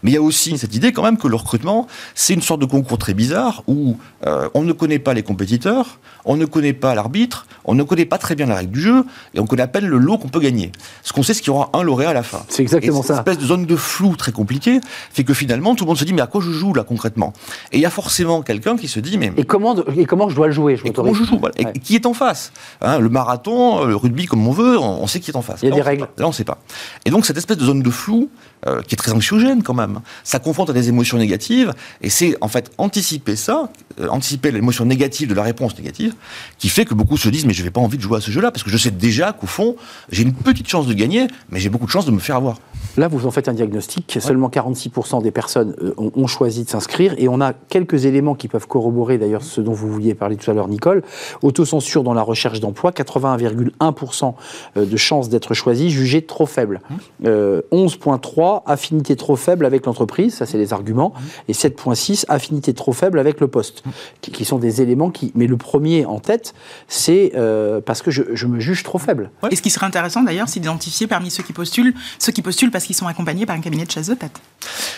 [0.03, 2.59] Mais il y a aussi cette idée quand même que le recrutement, c'est une sorte
[2.61, 6.73] de concours très bizarre où euh, on ne connaît pas les compétiteurs, on ne connaît
[6.73, 9.63] pas l'arbitre, on ne connaît pas très bien la règle du jeu, et on connaît
[9.63, 10.71] à peine le lot qu'on peut gagner.
[11.03, 12.43] Ce qu'on sait, c'est qu'il y aura un lauréat à la fin.
[12.49, 13.17] C'est exactement Et cette ça.
[13.19, 14.79] espèce de zone de flou très compliquée
[15.13, 17.31] fait que finalement, tout le monde se dit, mais à quoi je joue là concrètement
[17.71, 20.35] Et il y a forcément quelqu'un qui se dit, mais Et comment, et comment je
[20.35, 21.29] dois le jouer je et comment je m'autorise.
[21.29, 21.55] joue voilà.
[21.57, 21.73] Et Ouais.
[21.73, 25.19] qui est en face Hein, Le marathon, le rugby, comme on veut, on, on sait
[25.19, 25.59] qui est en face.
[25.61, 26.07] Il y a Là, des règles.
[26.17, 26.57] Là, on ne sait pas.
[27.05, 28.29] Et donc, cette espèce de zone de flou,
[28.65, 32.35] euh, qui est très anxiogène quand même, ça confronte à des émotions négatives, et c'est
[32.41, 36.13] en fait anticiper ça, euh, anticiper l'émotion négative de la réponse négative,
[36.57, 38.31] qui fait que beaucoup se disent, mais je n'ai pas envie de jouer à ce
[38.31, 39.75] jeu-là, parce que je sais déjà qu'au fond,
[40.11, 42.57] j'ai une petite chance de gagner, mais j'ai beaucoup de chance de me faire avoir.
[42.97, 44.17] Là, vous en faites un diagnostic.
[44.19, 47.13] Seulement 46% des personnes euh, ont, ont choisi de s'inscrire.
[47.17, 50.49] Et on a quelques éléments qui peuvent corroborer, d'ailleurs, ce dont vous vouliez parler tout
[50.49, 51.03] à l'heure, Nicole.
[51.41, 54.33] Autocensure dans la recherche d'emploi, 81,1%
[54.77, 56.79] euh, de chances d'être choisi, jugé trop faible.
[57.25, 61.13] Euh, 11,3, affinité trop faible avec l'entreprise, ça c'est les arguments.
[61.49, 63.83] Et 7,6, affinité trop faible avec le poste.
[64.21, 65.33] Qui, qui sont des éléments qui.
[65.35, 66.53] Mais le premier en tête,
[66.87, 69.31] c'est euh, parce que je, je me juge trop faible.
[69.51, 72.71] Et ce qui serait intéressant d'ailleurs, c'est d'identifier parmi ceux qui postulent, ceux qui postulent
[72.71, 74.39] parce qu'ils sont accompagnés par un cabinet de chasse de tête.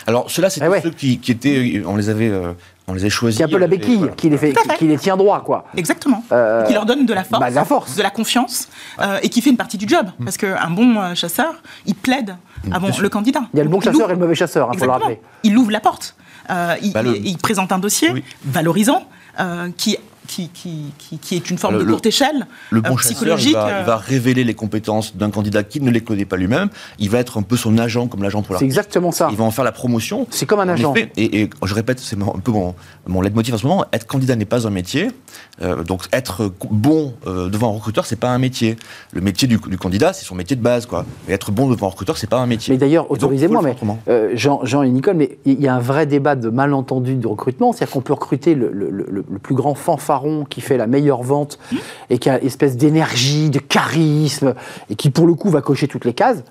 [0.05, 0.81] Alors, ceux-là, c'est Ah ouais.
[0.81, 2.53] ceux qui, qui étaient, on les avait, euh,
[2.87, 3.37] on les a choisis.
[3.37, 4.13] C'est un peu la et béquille voilà.
[4.13, 4.77] qui les, fait, Tout à fait.
[4.79, 5.65] qui les tient droit, quoi.
[5.77, 6.23] Exactement.
[6.31, 7.95] Euh, qui leur donne de la force, bah, de la force.
[7.95, 10.07] de la confiance, euh, et qui fait une partie du job.
[10.23, 11.53] Parce qu'un bon euh, chasseur,
[11.85, 12.35] il plaide
[12.71, 13.41] à bon, le candidat.
[13.53, 14.91] Il y a le bon Il chasseur ouvre- et le mauvais chasseur, il faut le
[14.91, 15.19] rappeler.
[15.43, 16.15] Il ouvre la porte.
[16.49, 18.23] Euh, il, Bah, le- il- il présente un dossier Oui.
[18.45, 19.03] valorisant
[19.39, 19.97] euh, qui,
[20.29, 23.11] qui, qui, qui, qui est une forme Le- de le- courte échelle Le bon chasseur,
[23.11, 23.53] il psychologique.
[23.55, 26.69] va, euh, il va révéler les compétences d'un candidat qui ne les connaît pas lui-même.
[26.99, 28.77] Il va être un peu son agent, comme l'agent pour C'est l'artiste.
[28.77, 29.27] exactement ça.
[29.31, 30.27] Il va en faire la promotion.
[30.29, 30.93] C'est comme un En agent.
[30.93, 32.75] effet, et, et je répète, c'est un peu mon,
[33.07, 35.09] mon leitmotiv en ce moment, être candidat n'est pas un métier.
[35.61, 38.77] Euh, donc être bon euh, devant un recruteur, c'est pas un métier.
[39.11, 40.85] Le métier du, du candidat, c'est son métier de base.
[40.85, 41.05] Quoi.
[41.27, 42.73] Mais être bon devant un recruteur, c'est pas un métier.
[42.73, 43.75] Mais d'ailleurs, Et autorisez-moi, le mais
[44.09, 47.27] euh, Jean, Jean et Nicole, mais il y a un vrai débat de malentendu de
[47.27, 47.73] recrutement.
[47.73, 49.73] C'est-à-dire qu'on peut recruter le, le- le- le plus grand
[50.49, 51.59] qui fait la meilleure vente
[52.09, 54.53] et qui a une espèce d'énergie, de charisme,
[54.89, 56.43] et qui pour le coup va cocher toutes les cases.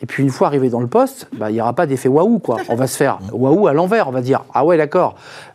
[0.00, 2.40] Et puis une fois arrivé dans le poste, bah, il n'y aura pas d'effet waouh,
[2.40, 2.56] quoi.
[2.68, 4.08] On va se faire waouh à l'envers.
[4.08, 5.14] On va dire ah ouais, d'accord.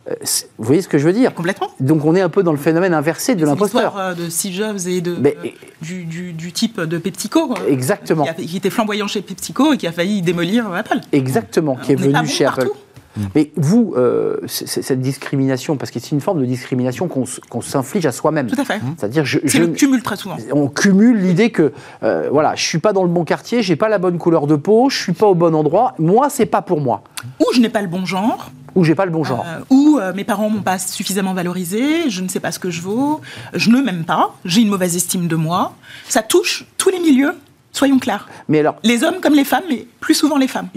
[0.10, 0.14] Euh,
[0.58, 1.34] vous voyez ce que je veux dire?
[1.36, 1.68] Complètement.
[1.82, 3.82] Donc on est un peu dans le phénomène inversé de l'imposteur.
[3.82, 5.50] l'histoire euh, de Steve Jobs et de, Mais- euh,
[5.82, 7.56] du, du- du type de PepsiCo.
[7.68, 8.24] Exactement.
[8.24, 11.02] Qui, a- qui était flamboyant chez PepsiCo et qui a failli démolir Apple.
[11.12, 12.70] Exactement, qui est venu bon chez Apple.
[13.18, 13.32] Partout.
[13.36, 18.12] Mais vous, euh, cette discrimination, parce que c'est une forme de discrimination qu'on s'inflige à
[18.12, 18.48] soi-même.
[18.48, 18.80] Tout à fait.
[18.98, 20.38] C'est-à-dire, je, C'est je- le cumul très souvent.
[20.54, 23.90] on cumule l'idée que, euh, voilà, je suis pas dans le bon quartier, j'ai pas
[23.90, 25.94] la bonne couleur de peau, je suis pas au bon endroit.
[26.00, 27.04] Moi, c'est pas pour moi.
[27.40, 29.44] Ou je n'ai pas le bon genre, Ou j'ai pas le bon genre.
[29.48, 32.70] euh, ou euh, mes parents m'ont pas suffisamment valorisé, je ne sais pas ce que
[32.70, 33.22] je vaux,
[33.54, 35.74] je ne m'aime pas, j'ai une mauvaise estime de moi.
[36.10, 37.34] Ça touche tous les milieux,
[37.78, 38.28] soyons clairs.
[38.50, 40.68] Mais alors, Les hommes comme les femmes, mais plus souvent les femmes.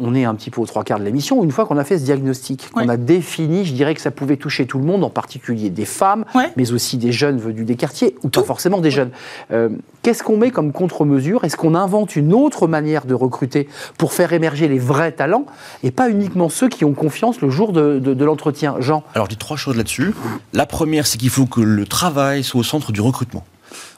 [0.00, 1.42] on, est un petit peu aux trois quarts de l'émission.
[1.44, 2.90] Une fois qu'on a fait ce diagnostic, qu'on Ouais.
[2.90, 6.24] a défini, je dirais que ça pouvait toucher tout le monde, en particulier des femmes,
[6.34, 6.50] Ouais.
[6.56, 9.10] mais aussi des jeunes venus des quartiers, ou pas forcément des jeunes.
[9.52, 9.68] Euh,
[10.02, 11.44] Qu'est-ce qu'on met comme contre-mesure?
[11.44, 15.44] Est-ce qu'on invente une autre manière de recruter pour faire émerger les vrais talents
[15.82, 18.76] et pas uniquement ceux qui ont confiance le jour de, de- de l'entretien?
[18.78, 20.14] Jean Alors, je dis trois choses là-dessus.
[20.54, 23.44] La première, c'est qu'il faut que le travail soit au centre du recrutement.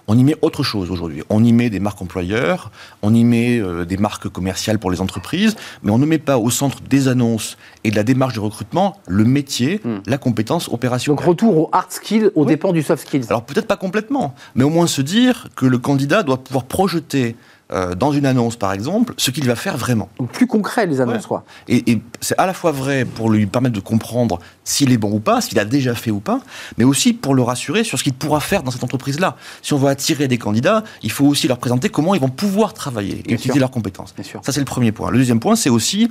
[0.08, 1.22] On y met autre chose aujourd'hui.
[1.30, 2.70] On y met des marques employeurs,
[3.02, 6.38] on y met euh, des marques commerciales pour les entreprises, mais on ne met pas
[6.38, 11.16] au centre des annonces et de la démarche de recrutement le métier, la compétence opérationnelle.
[11.18, 12.46] Donc retour au hard skill au Oui.
[12.48, 13.26] dépend du soft skills.
[13.28, 17.36] Alors peut-être pas complètement, mais au moins se dire que le candidat doit pouvoir projeter
[17.72, 20.08] euh, dans une annonce, par exemple, ce qu'il va faire vraiment.
[20.18, 21.28] Donc plus concret les annonces Ouais.
[21.28, 21.44] quoi.
[21.68, 25.10] Et, et c'est à la fois vrai pour lui permettre de comprendre s'il est bon
[25.12, 26.40] ou pas, ce qu'il a déjà fait ou pas,
[26.78, 29.36] mais aussi pour le rassurer sur ce qu'il pourra faire dans cette entreprise-là.
[29.62, 32.72] Si on veut attirer des candidats, il faut aussi leur présenter comment ils vont pouvoir
[32.74, 33.60] travailler et Bien utiliser sûr.
[33.60, 34.14] leurs compétences.
[34.14, 34.40] Bien sûr.
[34.44, 35.10] Ça, c'est le premier point.
[35.10, 36.08] Le deuxième point, c'est aussi,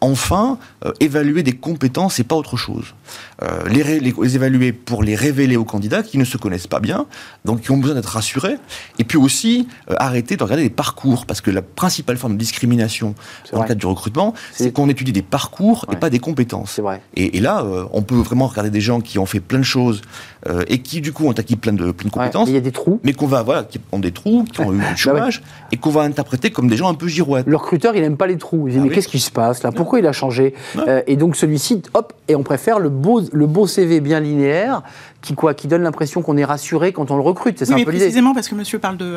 [0.00, 2.94] enfin, euh, évaluer des compétences et pas autre chose.
[3.42, 6.66] Euh, les, ré- les- les évaluer pour les révéler aux candidats qui ne se connaissent
[6.66, 7.06] pas bien,
[7.44, 8.56] donc qui ont besoin d'être rassurés,
[8.98, 12.38] et puis aussi euh, arrêter de regarder les parcours parce que la principale forme de
[12.38, 13.14] discrimination
[13.52, 16.72] dans le cadre du recrutement, c'est qu'on étudie des parcours et pas des compétences.
[16.72, 17.00] C'est vrai.
[17.14, 20.02] Et, là, euh, on peut vraiment regarder des gens qui ont fait plein de choses
[20.48, 22.46] euh, et qui, du coup, ont acquis plein de, plein de compétences.
[22.46, 23.00] mais il y a des trous.
[23.02, 25.76] Mais qu'on va, voilà, qui ont des trous, qui ont eu du bah chômage, et
[25.76, 27.46] qu'on va interpréter comme des gens un peu girouettes.
[27.46, 28.68] Le recruteur, il n'aime pas les trous.
[28.68, 29.72] Il dit, ah mais qu'est-ce qui se passe là?
[29.72, 30.54] Pourquoi il a changé?
[30.76, 34.82] Euh, Et donc, celui-ci, hop, et on préfère le beau, le beau CV bien linéaire
[35.20, 37.58] qui, quoi, qui donne l'impression qu'on est rassuré quand on le recrute.
[37.58, 39.16] C'est oui, un peu précisément parce que monsieur parle de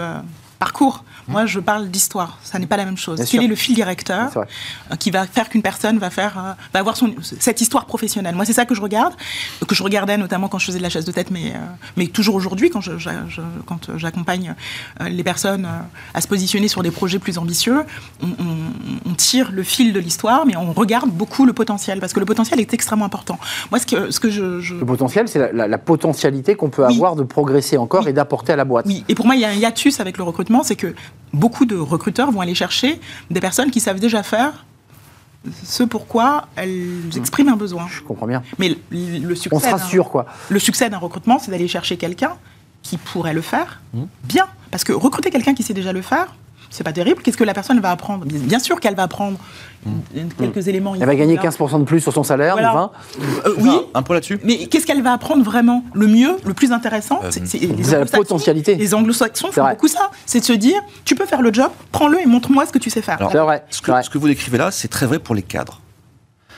[0.62, 1.04] parcours.
[1.28, 2.38] Moi, je parle d'histoire.
[2.44, 3.20] Ça n'est pas la même chose.
[3.30, 6.80] Quel est le fil directeur euh, qui va faire qu'une personne va faire, euh, va
[6.80, 8.36] avoir son, cette histoire professionnelle?
[8.36, 9.14] Moi, c'est ça que je regarde,
[9.68, 11.60] que je regardais notamment quand je faisais de la chasse de tête, mais, euh,
[11.98, 12.92] mais toujours aujourd'hui, quand, je,
[13.66, 14.54] quand j'accompagne
[15.00, 15.68] les personnes
[16.14, 17.82] à se positionner sur des projets plus ambitieux,
[18.22, 22.26] on, tire le fil de l'histoire, mais on regarde beaucoup le potentiel, parce que le
[22.26, 23.38] potentiel est extrêmement important.
[23.70, 27.24] Moi, ce que, ce que je, Le potentiel, c'est la, potentialité qu'on peut avoir de
[27.24, 28.86] progresser encore et d'apporter à la boîte.
[28.88, 30.94] Oui, et pour moi, il y a un hiatus avec le recrutement c'est que
[31.34, 34.66] beaucoup de recruteurs vont aller chercher des personnes qui savent déjà faire
[35.64, 37.88] ce pourquoi elles expriment un besoin.
[37.88, 38.44] Je comprends bien.
[38.60, 39.56] Mais le, succès.
[39.56, 40.28] On se rassure, quoi.
[40.50, 42.34] Le succès d'un recrutement, c'est d'aller chercher quelqu'un
[42.84, 44.04] qui pourrait le faire mmh.
[44.24, 44.46] bien.
[44.70, 46.36] Parce que recruter quelqu'un qui sait déjà le faire,
[46.72, 47.22] c'est pas terrible.
[47.22, 48.26] Qu'est-ce que la personne va apprendre?
[48.26, 49.38] Bien sûr qu'elle va apprendre
[49.86, 49.92] mm.
[50.40, 50.96] quelques éléments.
[50.96, 52.92] Elle va gagner 15% de plus sur son salaire, 20
[53.46, 53.72] euh, Oui.
[53.94, 54.40] Un peu là-dessus.
[54.44, 55.84] Mais qu'est-ce qu'elle va apprendre vraiment?
[55.94, 57.60] Le mieux, le plus intéressant, euh, c'est
[57.92, 58.76] la potentialité.
[58.76, 60.10] Les anglo-saxons font beaucoup ça.
[60.26, 62.90] C'est de se dire, tu peux faire le job, prends-le et montre-moi ce que tu
[62.90, 63.20] sais faire.
[63.32, 63.64] C'est vrai.
[63.70, 65.82] Ce que, ce que vous décrivez là, c'est très vrai pour les cadres.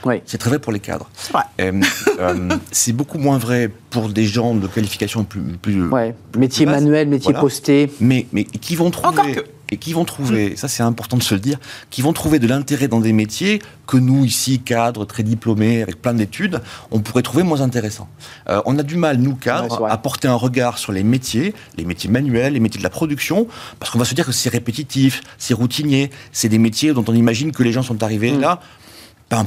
[0.06, 0.21] Oui.
[0.26, 1.10] C'est très vrai pour les cadres.
[1.13, 1.43] C'est vrai.
[1.62, 5.41] Euh, c'est beaucoup moins vrai pour des gens de qualification plus.
[5.62, 6.13] plus ouais.
[6.38, 7.91] Métier manuel, métier posté.
[7.99, 9.08] Mais, mais qui vont trouver.
[9.08, 11.58] Encore que et qui vont trouver, ça c'est important de se le dire,
[11.89, 16.02] qui vont trouver de l'intérêt dans des métiers que nous, ici, cadres très diplômés, avec
[16.02, 18.08] plein d'études, on pourrait trouver moins intéressants.
[18.49, 21.86] Euh, on a du mal, nous, cadres, à porter un regard sur les métiers, les
[21.86, 23.47] métiers manuels, les métiers de la production,
[23.80, 27.15] parce qu'on va se dire que c'est répétitif, c'est routinier, c'est des métiers dont on
[27.15, 28.41] imagine que les gens sont arrivés mm.
[28.41, 28.60] là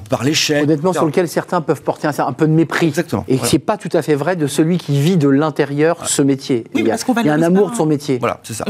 [0.08, 0.64] par l'échelle.
[0.64, 2.88] Honnêtement, sur lequel certains peuvent porter un, peu de mépris.
[2.88, 3.24] Exactement.
[3.28, 6.22] Et ce n'est pas tout à fait vrai de celui qui vit de l'intérieur ce
[6.22, 6.64] métier.
[6.74, 8.18] il y a, il y a un amour de son métier.
[8.18, 8.64] Voilà, c'est ça.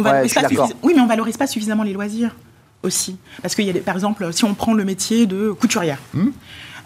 [0.83, 2.35] oui, mais on valorise pas suffisamment les loisirs
[2.83, 3.17] aussi.
[3.43, 5.99] Parce qu'il y a, par exemple, si on prend le métier de couturière.
[6.15, 6.29] Hmm.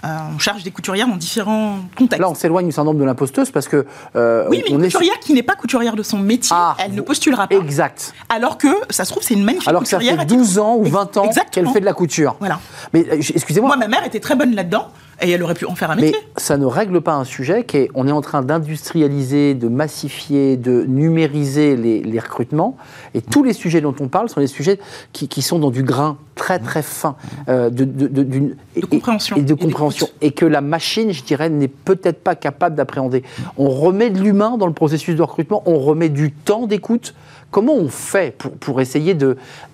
[0.05, 2.21] Euh, on charge des couturières dans différents contextes.
[2.21, 3.87] Là, on s'éloigne du syndrome de l'imposteuse parce que.
[4.17, 7.01] Euh, oui, mais une couturière qui n'est pas couturière de son métier, ah, elle ne
[7.01, 7.57] postulera pas.
[7.57, 8.15] Exact.
[8.29, 10.85] Alors que, ça se trouve, c'est une magnifique Alors que ça fait 12 ans ou
[10.85, 12.37] 20 ans qu'elle fait de la couture.
[12.41, 12.61] Voilà.
[12.93, 13.69] Mais euh, excusez-moi.
[13.69, 14.89] Moi, ma mère était très bonne là-dedans.
[15.23, 16.13] Et elle aurait pu en faire un métier.
[16.13, 19.69] Mais ça ne règle pas un sujet qui est, on est en train d'industrialiser, de
[19.69, 22.77] massifier, de numériser les, recrutements.
[23.15, 24.79] Et tous les sujets dont on parle sont des sujets
[25.13, 27.17] qui, sont dans du grain très très fin
[27.49, 28.57] euh, de, de,
[28.87, 29.37] compréhension.
[29.37, 30.09] Et, de compréhension.
[30.21, 33.23] Et que la machine, je dirais, n'est peut-être pas capable d'appréhender.
[33.59, 37.15] On remet de l'humain dans le processus de recrutement, on remet du temps d'écoute.
[37.51, 39.17] Comment on fait pour, pour essayer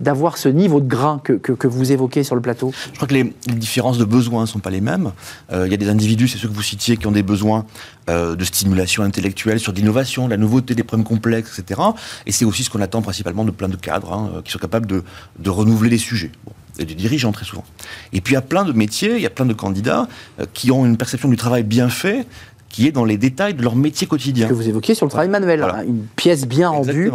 [0.00, 2.72] d'avoir ce niveau de grain que, que, vous évoquez sur le plateau?
[2.92, 5.12] Je crois que les, différences de besoins ne sont pas les mêmes.
[5.52, 7.66] Euh, il y a des individus, c'est ceux que vous citiez, qui ont des besoins
[8.08, 11.80] euh, de stimulation intellectuelle sur l'innovation, la nouveauté, des problèmes complexes, etc.
[12.24, 14.86] Et c'est aussi ce qu'on attend principalement de plein de cadres hein, qui sont capables
[14.86, 15.04] de,
[15.38, 16.32] de renouveler les sujets.
[16.78, 17.64] et des dirigeants très souvent.
[18.14, 20.08] Et puis il y a plein de métiers, il y a plein de candidats
[20.40, 22.26] euh, qui ont une perception du travail bien fait,
[22.70, 24.46] qui est dans les détails de leur métier quotidien.
[24.46, 27.10] Ce que vous évoquiez sur le travail manuel, hein, une pièce bien rendue.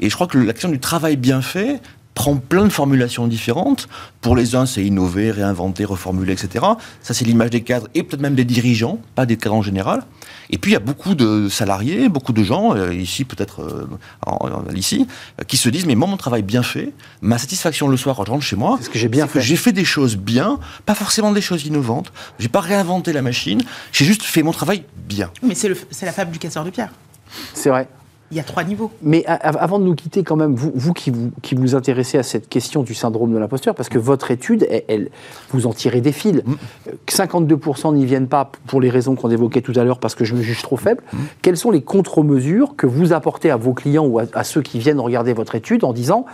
[0.00, 1.80] Et je crois que l'action du travail bien fait
[2.14, 3.88] prend plein de formulations différentes.
[4.20, 6.64] Pour les uns, c'est innover, réinventer, reformuler, etc.
[7.00, 10.02] Ça, c'est l'image des cadres et peut-être même des dirigeants, pas des cadres en général.
[10.50, 14.74] Et puis, il y a beaucoup de salariés, beaucoup de gens, euh, ici peut-être euh,
[14.74, 15.06] ici,
[15.40, 18.26] euh, qui se disent, mais moi, mon travail bien fait, ma satisfaction le soir quand
[18.26, 19.40] je rentre chez moi, c'est ce que j'ai bien fait.
[19.40, 22.12] J'ai fait des choses bien, pas forcément des choses innovantes.
[22.38, 23.62] J'ai pas réinventé la machine.
[23.92, 25.30] J'ai juste fait mon travail bien.
[25.42, 25.70] Mais c'est
[26.02, 26.92] la fable du casseur de pierre.
[27.54, 27.88] C'est vrai
[28.32, 28.90] il y a trois niveaux.
[29.02, 32.22] Mais avant de nous quitter, quand même, vous, vous, qui, vous qui vous intéressez à
[32.22, 35.10] cette question du syndrome de l'imposteur, parce que votre étude, elle,
[35.50, 36.42] vous en tirez des fils.
[37.06, 37.94] 52% mm.
[37.94, 40.40] n'y viennent pas pour les raisons qu'on évoquait tout à l'heure, parce que je me
[40.40, 41.02] juge trop faible.
[41.12, 41.16] Mm.
[41.42, 45.00] Quelles sont les contre-mesures que vous apportez à vos clients ou à ceux qui viennent
[45.00, 46.24] regarder votre étude en disant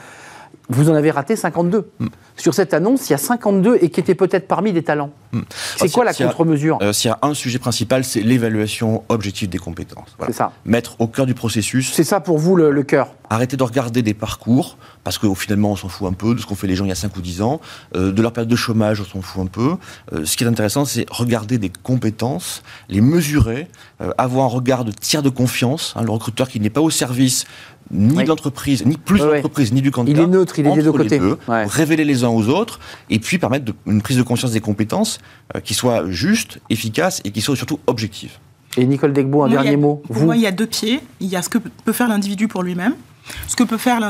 [0.68, 1.90] vous en avez raté 52.
[1.98, 2.06] Hmm.
[2.36, 5.10] Sur cette annonce, il y a 52 et qui étaient peut-être parmi des talents.
[5.32, 5.40] Hmm.
[5.76, 9.58] C'est quoi la contre-mesure euh, S'il y a un sujet principal, c'est l'évaluation objective des
[9.58, 10.16] compétences.
[10.26, 10.52] C'est ça.
[10.64, 11.92] Mettre au cœur du processus.
[11.92, 15.76] C'est ça pour vous le, cœur Arrêter de regarder des parcours, parce qu'au finalement, on
[15.76, 17.20] s'en fout un peu de ce qu'ont fait les gens il y a 5 ou
[17.20, 17.60] 10 ans.
[17.94, 19.76] Euh, de leur période de chômage, on s'en fout un peu.
[20.12, 23.68] Euh, ce qui est intéressant, c'est regarder des compétences, les mesurer,
[24.16, 27.46] avoir un regard de tiers de confiance, hein, le recruteur qui n'est pas au service
[27.90, 30.22] ni de l'entreprise, ni plus de l'entreprise, ni du candidat.
[30.22, 31.20] Il est neutre, il est des deux côtés.
[31.48, 35.18] Révéler les uns aux autres, et puis permettre une prise de conscience des compétences
[35.54, 38.32] euh, qui soit juste, efficace et qui soit surtout objective.
[38.76, 40.02] Et Nicole Degbo, un dernier mot.
[40.06, 41.00] Pour moi, il y a deux pieds.
[41.20, 42.94] Il y a ce que peut faire l'individu pour lui-même.
[43.46, 44.00] Ce que peut faire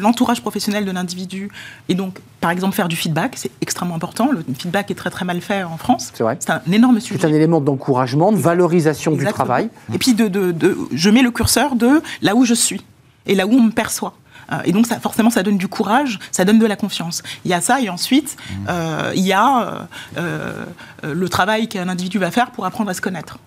[0.00, 1.50] l'entourage professionnel de l'individu,
[1.88, 4.30] et donc, par exemple, faire du feedback, c'est extrêmement important.
[4.30, 6.12] Le feedback est très très mal fait en France.
[6.14, 6.36] C'est vrai.
[6.38, 7.18] C'est un énorme sujet.
[7.20, 9.70] C'est un élément d'encouragement, de valorisation du travail.
[9.92, 12.84] Et puis, de, de, je mets le curseur de là où je suis
[13.26, 14.14] et là où on me perçoit.
[14.52, 17.22] Euh, et donc, ça, forcément, ça donne du courage, ça donne de la confiance.
[17.44, 18.54] Il y a ça, et ensuite, mmh.
[18.68, 19.86] euh, il y a
[20.16, 20.64] euh,
[21.02, 23.38] le travail qu'un individu va faire pour apprendre à se connaître.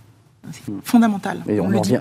[0.49, 1.41] C'est fondamental.
[1.45, 1.97] on, on, dit,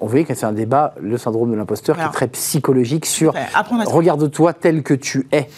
[0.00, 3.34] on, voyait que c'est un débat, le syndrome de l'imposteur, qui est très psychologique sur
[3.86, 5.50] regarde-toi tel que tu es.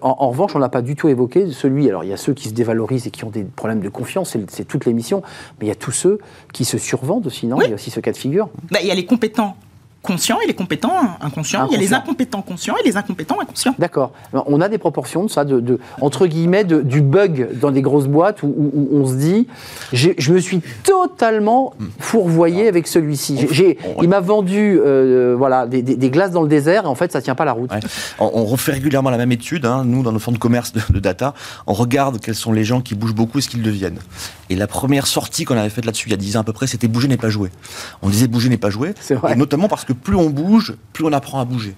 [0.00, 1.86] en, revanche, on n'a pas du tout évoqué celui.
[1.90, 4.38] Alors, il y a ceux qui se dévalorisent et qui ont des problèmes de confiance,
[4.48, 5.22] c'est toute l'émission,
[5.60, 6.18] mais il y a tous ceux
[6.54, 8.48] qui se survendent aussi, non Il y a aussi ce cas de figure.
[8.70, 9.54] Bah, il y a les compétents
[10.02, 11.66] conscients et les compétents inconscients.
[11.68, 13.74] Il y a les incompétents conscients et les incompétents inconscients.
[13.78, 14.12] D'accord.
[14.32, 18.06] On a des proportions de ça, de, entre guillemets, de, du bug dans des grosses
[18.06, 19.46] boîtes où, on se dit,
[19.92, 23.46] je me suis totalement fourvoyé avec celui-ci.
[24.02, 27.34] Il m'a vendu euh, voilà, des, glaces dans le désert et en fait, ça tient
[27.34, 27.70] pas la route.
[28.18, 29.66] On, refait régulièrement la même étude.
[29.66, 29.82] Hein.
[29.84, 31.34] Nous, dans nos fonds de commerce de, data,
[31.66, 33.98] on regarde quels sont les gens qui bougent beaucoup et ce qu'ils deviennent.
[34.50, 36.52] Et la première sortie qu'on avait faite là-dessus il y a 10 ans à peu
[36.52, 37.50] près, c'était bouger n'est pas jouer.
[38.02, 38.94] On disait bouger n'est pas jouer.
[39.10, 39.32] Vrai.
[39.32, 41.74] Et notamment parce que plus on bouge, plus on apprend à bouger.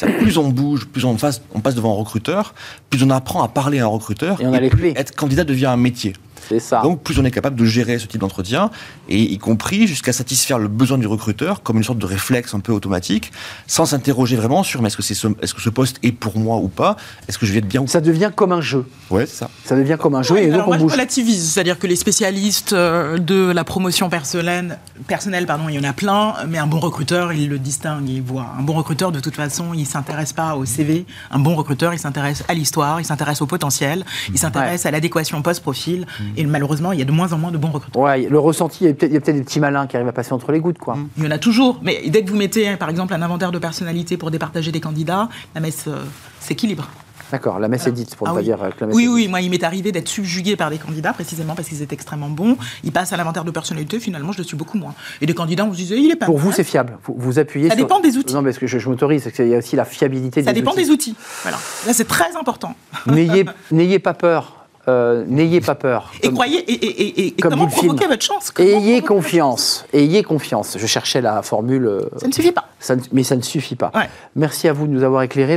[0.20, 2.54] Plus on bouge, plus on, passe, on passe devant un recruteur,
[2.90, 5.44] plus on apprend à parler à un recruteur, et, on a les plus être candidat
[5.44, 6.14] devient un métier.
[6.58, 6.82] Ça.
[6.82, 8.70] Donc, plus on est capable de gérer ce type d'entretien,
[9.08, 12.60] et y compris jusqu'à satisfaire le besoin du recruteur comme une sorte de réflexe un
[12.60, 13.32] peu automatique,
[13.66, 16.56] sans s'interroger vraiment sur est-ce que, c'est ce, est-ce que ce poste est pour moi
[16.56, 16.96] ou pas?
[17.28, 18.86] Est-ce que je vais être bien ou Ça devient comme un jeu.
[19.10, 19.50] Ouais, c'est ça.
[19.64, 20.92] Ça devient comme un jeu et donc on bouge.
[20.92, 25.78] Je relativise, c'est-à-dire que les spécialistes euh, de la promotion personnelle, personnelle pardon, il y
[25.78, 28.46] en a plein, mais un bon recruteur, il le distingue, il voit.
[28.58, 31.06] Un bon recruteur, de toute façon, il s'intéresse pas au CV.
[31.30, 35.42] Un bon recruteur, il s'intéresse à l'histoire, il s'intéresse au potentiel, il s'intéresse à l'adéquation
[35.42, 36.00] post-profil.
[36.00, 36.24] Mmh.
[36.36, 38.02] Et malheureusement, il y a de moins en moins de bons recruteurs.
[38.02, 40.52] Ouais, le ressenti, il y a peut-être des petits malins qui arrivent à passer entre
[40.52, 40.96] les gouttes, quoi.
[41.16, 43.58] Il y en a toujours, mais dès que vous mettez, par exemple, un inventaire de
[43.58, 46.02] personnalité pour départager des candidats, la messe euh,
[46.40, 46.88] s'équilibre.
[47.32, 49.08] D'accord, la messe est dite, pour ne ah pas dire euh, que la messe Oui,
[49.08, 52.28] oui, moi, il m'est arrivé d'être subjugué par des candidats, précisément parce qu'ils étaient extrêmement
[52.28, 52.58] bons.
[52.84, 54.94] Ils passent à l'inventaire de personnalité, finalement, je le suis beaucoup moins.
[55.22, 56.98] Et des candidats, on se disait, il est pas Pour vous, c'est fiable.
[57.04, 58.34] Vous, vous appuyez Ça dépend des outils.
[58.34, 60.60] Non, mais ce que je, m'autorise, c'est qu'il y a aussi la fiabilité Ça des
[60.60, 61.16] dépend des outils.
[61.40, 61.56] Voilà.
[61.86, 62.74] Là, c'est très important.
[63.06, 64.61] N'ayez pas peur.
[64.88, 66.10] Euh, n'ayez pas peur.
[66.22, 69.84] Et croyez, et, et, comment provoquer votre chance Ayez confiance.
[69.92, 70.76] Ayez confiance.
[70.76, 71.86] Je cherchais la formule.
[71.86, 72.64] Euh, ça ne suffit pas.
[73.12, 73.92] mais ça ne suffit pas.
[74.34, 75.56] Merci à vous de nous avoir éclairé.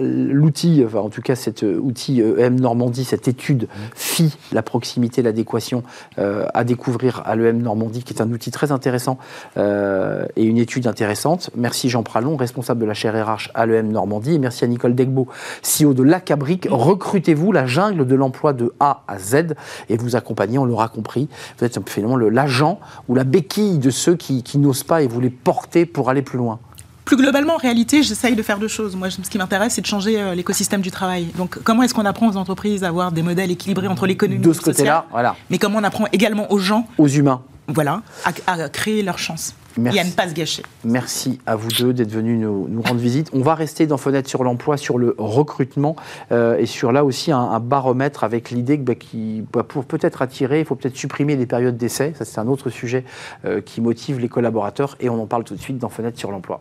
[0.00, 5.20] L'outil, enfin, en tout cas cet euh, outil EM Normandie, cette étude FI, la proximité,
[5.20, 5.82] l'adéquation,
[6.16, 9.18] à découvrir à l'EM Normandie, qui est un outil très intéressant
[9.56, 11.50] et une étude intéressante.
[11.56, 14.34] Merci Jean Pralon, responsable de la chaire RH à l'EM Normandie.
[14.34, 15.28] Et merci à Nicole Degbo,
[15.62, 16.68] CEO de l'Acabric.
[16.70, 19.54] Recrutez-vous la jungle de l'emploi de de A à Z
[19.88, 21.28] et vous accompagner, on l'aura compris.
[21.58, 25.30] Vous êtes finalement l'agent ou la béquille de ceux qui, n'osent pas et vous les
[25.30, 26.58] portez pour aller plus loin.
[27.04, 28.94] Plus globalement, en réalité, j'essaye de faire deux choses.
[28.94, 31.26] Moi, ce qui m'intéresse, c'est de changer euh, l'écosystème du travail.
[31.36, 34.46] Donc, comment est-ce qu'on apprend aux entreprises à avoir des modèles équilibrés entre l'économie et
[34.46, 35.34] le social De ce côté-là, voilà.
[35.50, 39.54] Mais comment on apprend également aux gens, aux humains, voilà, à, créer leur chance.
[39.78, 40.62] Et à ne pas se gâcher.
[40.84, 43.30] Merci à vous deux d'être venus nous, rendre visite.
[43.32, 45.96] On va rester dans Fenêtre sur l'emploi, sur le recrutement
[46.30, 50.22] euh, et sur là aussi un, baromètre avec l'idée que bah, qui, bah, pour peut-être
[50.22, 52.12] attirer, il faut peut-être supprimer les périodes d'essai.
[52.16, 53.04] Ça, c'est un autre sujet
[53.44, 56.30] euh, qui motive les collaborateurs et on en parle tout de suite dans Fenêtre sur
[56.30, 56.60] l'emploi.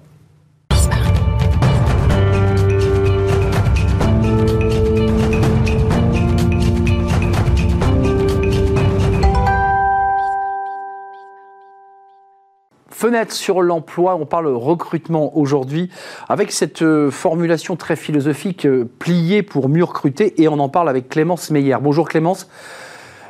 [13.01, 15.89] Fenêtre sur l'emploi, on parle recrutement aujourd'hui,
[16.29, 20.87] avec cette euh, formulation très philosophique, euh, pliée pour mieux recruter, et on en parle
[20.87, 21.77] avec Clémence Meyer.
[21.81, 22.47] Bonjour Clémence.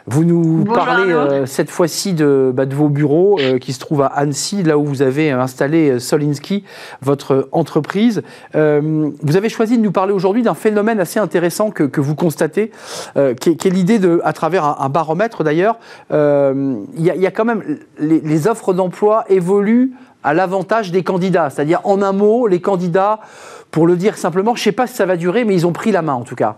[0.07, 4.01] Vous nous parlez euh, cette fois-ci de, bah, de, vos bureaux euh, qui se trouvent
[4.01, 6.63] à Annecy, là où vous avez installé euh, Solinsky,
[7.01, 8.23] votre entreprise.
[8.53, 12.71] vous avez choisi de nous parler aujourd'hui d'un phénomène assez intéressant que, que vous constatez,
[13.39, 15.77] qui est, est l'idée de, à travers un, baromètre d'ailleurs,
[16.11, 17.63] il y, y, a quand même
[17.99, 19.93] les, les offres d'emploi évoluent
[20.23, 21.49] à l'avantage des candidats.
[21.49, 23.19] C'est-à-dire, en un mot, les candidats,
[23.71, 25.73] pour le dire simplement, je ne sais pas si ça va durer, mais ils ont
[25.73, 26.57] pris la main en tout cas.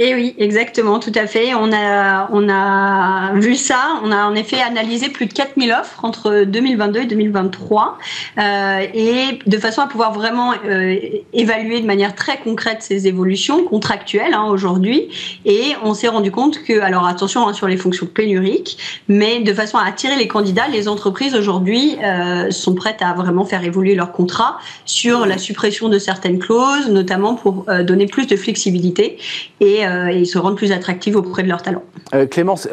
[0.00, 1.54] Et eh oui, exactement, tout à fait.
[1.54, 3.98] On a, on a vu ça.
[4.04, 7.98] On a en effet analysé plus de 4000 offres entre 2022 et 2023,
[8.38, 10.96] euh, et de façon à pouvoir vraiment euh,
[11.32, 15.08] évaluer de manière très concrète ces évolutions contractuelles hein, aujourd'hui.
[15.44, 18.78] Et on s'est rendu compte que, alors attention hein, sur les fonctions pénuriques,
[19.08, 23.44] mais de façon à attirer les candidats, les entreprises aujourd'hui euh, sont prêtes à vraiment
[23.44, 28.28] faire évoluer leur contrat sur la suppression de certaines clauses, notamment pour euh, donner plus
[28.28, 29.18] de flexibilité
[29.58, 31.84] et et, se rendre plus attractives auprès de leurs talents.
[32.30, 32.68] Clémence,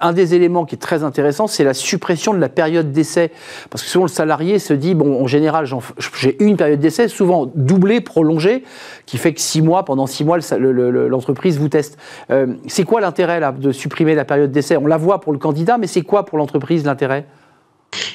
[0.00, 3.30] un des éléments qui est très intéressant, c'est la suppression de la période d'essai.
[3.70, 5.66] Parce que souvent le salarié se dit, bon, en général,
[6.18, 8.64] j'ai une période d'essai, souvent doublée, prolongée,
[9.06, 11.98] qui fait que six mois, pendant six mois, l'entreprise vous teste.
[12.66, 14.76] c'est quoi l'intérêt de supprimer la période d'essai?
[14.76, 17.26] On la voit pour le candidat, mais c'est quoi pour l'entreprise l'intérêt?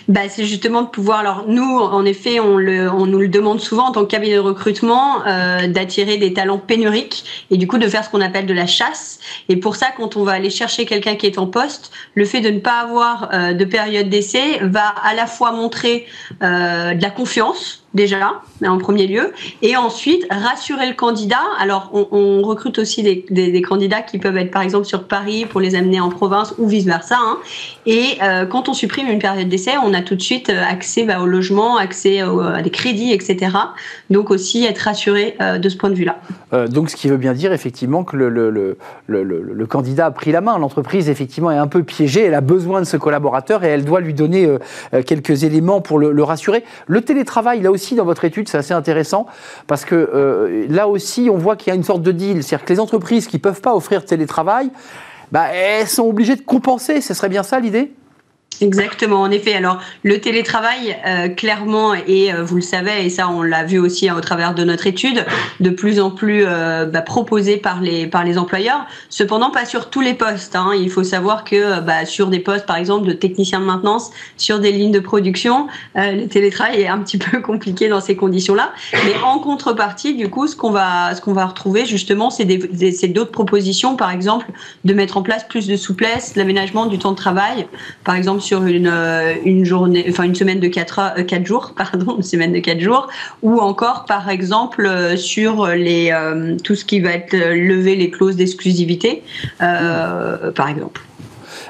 [0.08, 1.20] Bah, c'est justement de pouvoir.
[1.20, 4.36] Alors nous, en effet, on, le, on nous le demande souvent en tant que cabinet
[4.36, 8.46] de recrutement euh, d'attirer des talents pénuriques et du coup de faire ce qu'on appelle
[8.46, 9.20] de la chasse.
[9.50, 12.42] Et pour ça, quand on va aller chercher quelqu'un qui est en poste, le fait
[12.42, 16.08] de ne pas avoir euh, de période d'essai va à la fois montrer
[16.44, 19.32] euh, de la confiance déjà, en premier lieu,
[19.62, 21.42] et ensuite rassurer le candidat.
[21.60, 25.76] Alors, on, recrute aussi des, candidats qui peuvent être, par exemple, sur Paris pour les
[25.76, 27.18] amener en province ou vice-versa.
[27.20, 27.38] Hein.
[27.86, 31.06] Et euh, quand on supprime une période d'essai, on a tout de suite euh, accès
[31.06, 33.52] bah, au logement, accès à des crédits, etc.
[34.10, 36.18] Donc aussi être rassuré euh, de ce point de vue-là.
[36.68, 38.78] donc, ce qui veut bien dire, effectivement, que le, le,
[39.08, 40.58] le, candidat a pris la main.
[40.58, 42.26] L'entreprise, effectivement, est un peu piégée.
[42.26, 44.48] Elle a besoin de ce collaborateur et elle doit lui donner
[45.06, 46.64] quelques éléments pour le, rassurer.
[46.88, 49.26] Le télétravail, là aussi, aussi dans votre étude, c'est assez intéressant,
[49.68, 52.44] parce que euh, là aussi, on voit qu'il y a une sorte de deal.
[52.44, 54.70] C'est-à-dire que les entreprises qui ne peuvent pas offrir télétravail,
[55.32, 57.00] bah, elles sont obligées de compenser.
[57.00, 57.94] Ce serait bien ça l'idée?
[58.62, 59.54] Exactement, en effet.
[59.54, 63.80] Alors, le télétravail, euh, clairement, et euh, vous le savez, et ça, on l'a vu
[63.80, 65.26] aussi hein, au travers de notre étude,
[65.62, 68.86] de plus en plus euh, bah, proposé par les, par les employeurs.
[69.10, 70.56] Cependant, pas sur tous les postes.
[70.56, 70.72] Hein.
[70.78, 74.60] Il faut savoir que bah, sur des postes, par exemple, de technicien de maintenance, sur
[74.60, 78.74] des lignes de production, le télétravail est un petit peu compliqué dans ces conditions-là.
[79.06, 83.32] Mais en contrepartie, du coup, ce qu'on va, ce qu'on va retrouver, justement, c'est d'autres
[83.32, 84.48] propositions, par exemple,
[84.84, 87.68] de mettre en place plus de souplesse, l'aménagement du temps de travail,
[88.04, 91.74] par exemple, sur une, euh, une journée, enfin une semaine de 4, 4 euh, jours,
[91.78, 93.08] pardon, une semaine de 4 jours,
[93.42, 96.14] ou encore par exemple euh, sur les,
[96.64, 99.24] tout ce qui va être lever les clauses d'exclusivité,
[99.60, 101.02] par exemple.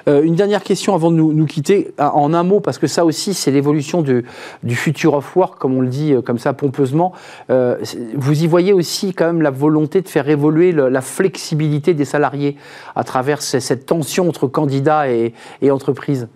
[0.07, 3.51] une dernière question avant de nous, quitter, en un mot, parce que ça aussi, c'est
[3.51, 4.25] l'évolution du,
[4.63, 7.13] du, future of work, comme on le dit comme ça pompeusement.
[7.49, 12.55] vous y voyez aussi quand même la volonté de faire évoluer la flexibilité des salariés
[12.95, 16.27] à travers cette tension entre candidats et entreprises?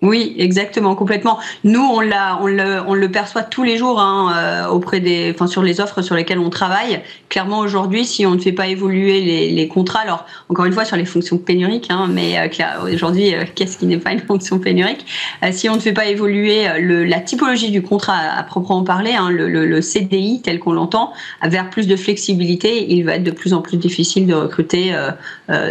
[0.00, 1.40] Oui, exactement, complètement.
[1.64, 5.32] Nous, on, l'a, on, le, on le perçoit tous les jours hein, euh, auprès des,
[5.34, 7.00] enfin, sur les offres sur lesquelles on travaille.
[7.28, 10.96] Clairement, aujourd'hui, si on ne fait pas évoluer les, contrats, alors encore une fois sur
[10.96, 15.04] les fonctions pénuriques, hein, mais euh, aujourd'hui, euh, qu'est-ce qui n'est pas une fonction pénurique?
[15.50, 19.30] Si on ne fait pas évoluer le, la typologie du contrat à, proprement parler, hein,
[19.30, 23.32] le, le, le, CDI tel qu'on l'entend, vers plus de flexibilité, il va être de
[23.32, 24.94] plus en plus difficile de recruter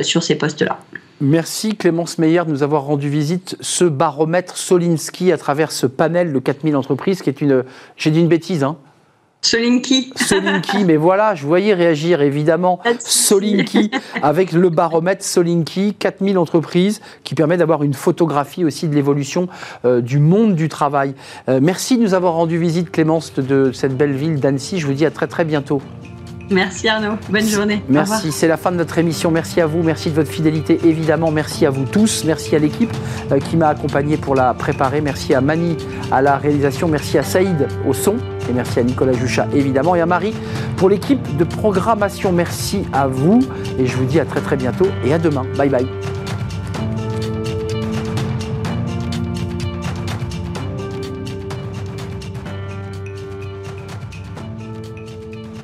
[0.01, 0.79] sur ces postes-là.
[1.19, 6.31] Merci Clémence Meyer de nous avoir rendu visite ce baromètre Solinsky à travers ce panel
[6.31, 7.63] de 4000 entreprises qui est une...
[7.95, 8.77] J'ai dit une bêtise, hein
[9.41, 10.13] Solinki.
[10.15, 13.89] Solinki, mais voilà, je voyais réagir évidemment Solinki
[14.21, 19.47] avec le baromètre Solinki, 4000 entreprises qui permet d'avoir une photographie aussi de l'évolution
[19.85, 21.15] euh, du monde du travail.
[21.49, 24.79] Euh, merci de nous avoir rendu visite Clémence de cette belle ville d'Annecy.
[24.79, 25.81] Je vous dis à très très bientôt.
[26.49, 27.83] Merci Arnaud, bonne journée.
[27.89, 29.31] Merci, c'est la fin de notre émission.
[29.31, 32.91] Merci à vous, merci de votre fidélité évidemment, merci à vous tous, merci à l'équipe
[33.31, 35.77] euh, qui m'a accompagné pour la préparer, merci à Mani
[36.11, 38.15] à la réalisation, merci à Saïd au son
[38.49, 40.33] et merci à Nicolas Juchat évidemment et à Marie
[40.77, 42.31] pour l'équipe de programmation.
[42.31, 43.39] Merci à vous
[43.77, 45.45] et je vous dis à très très bientôt et à demain.
[45.57, 45.87] Bye bye.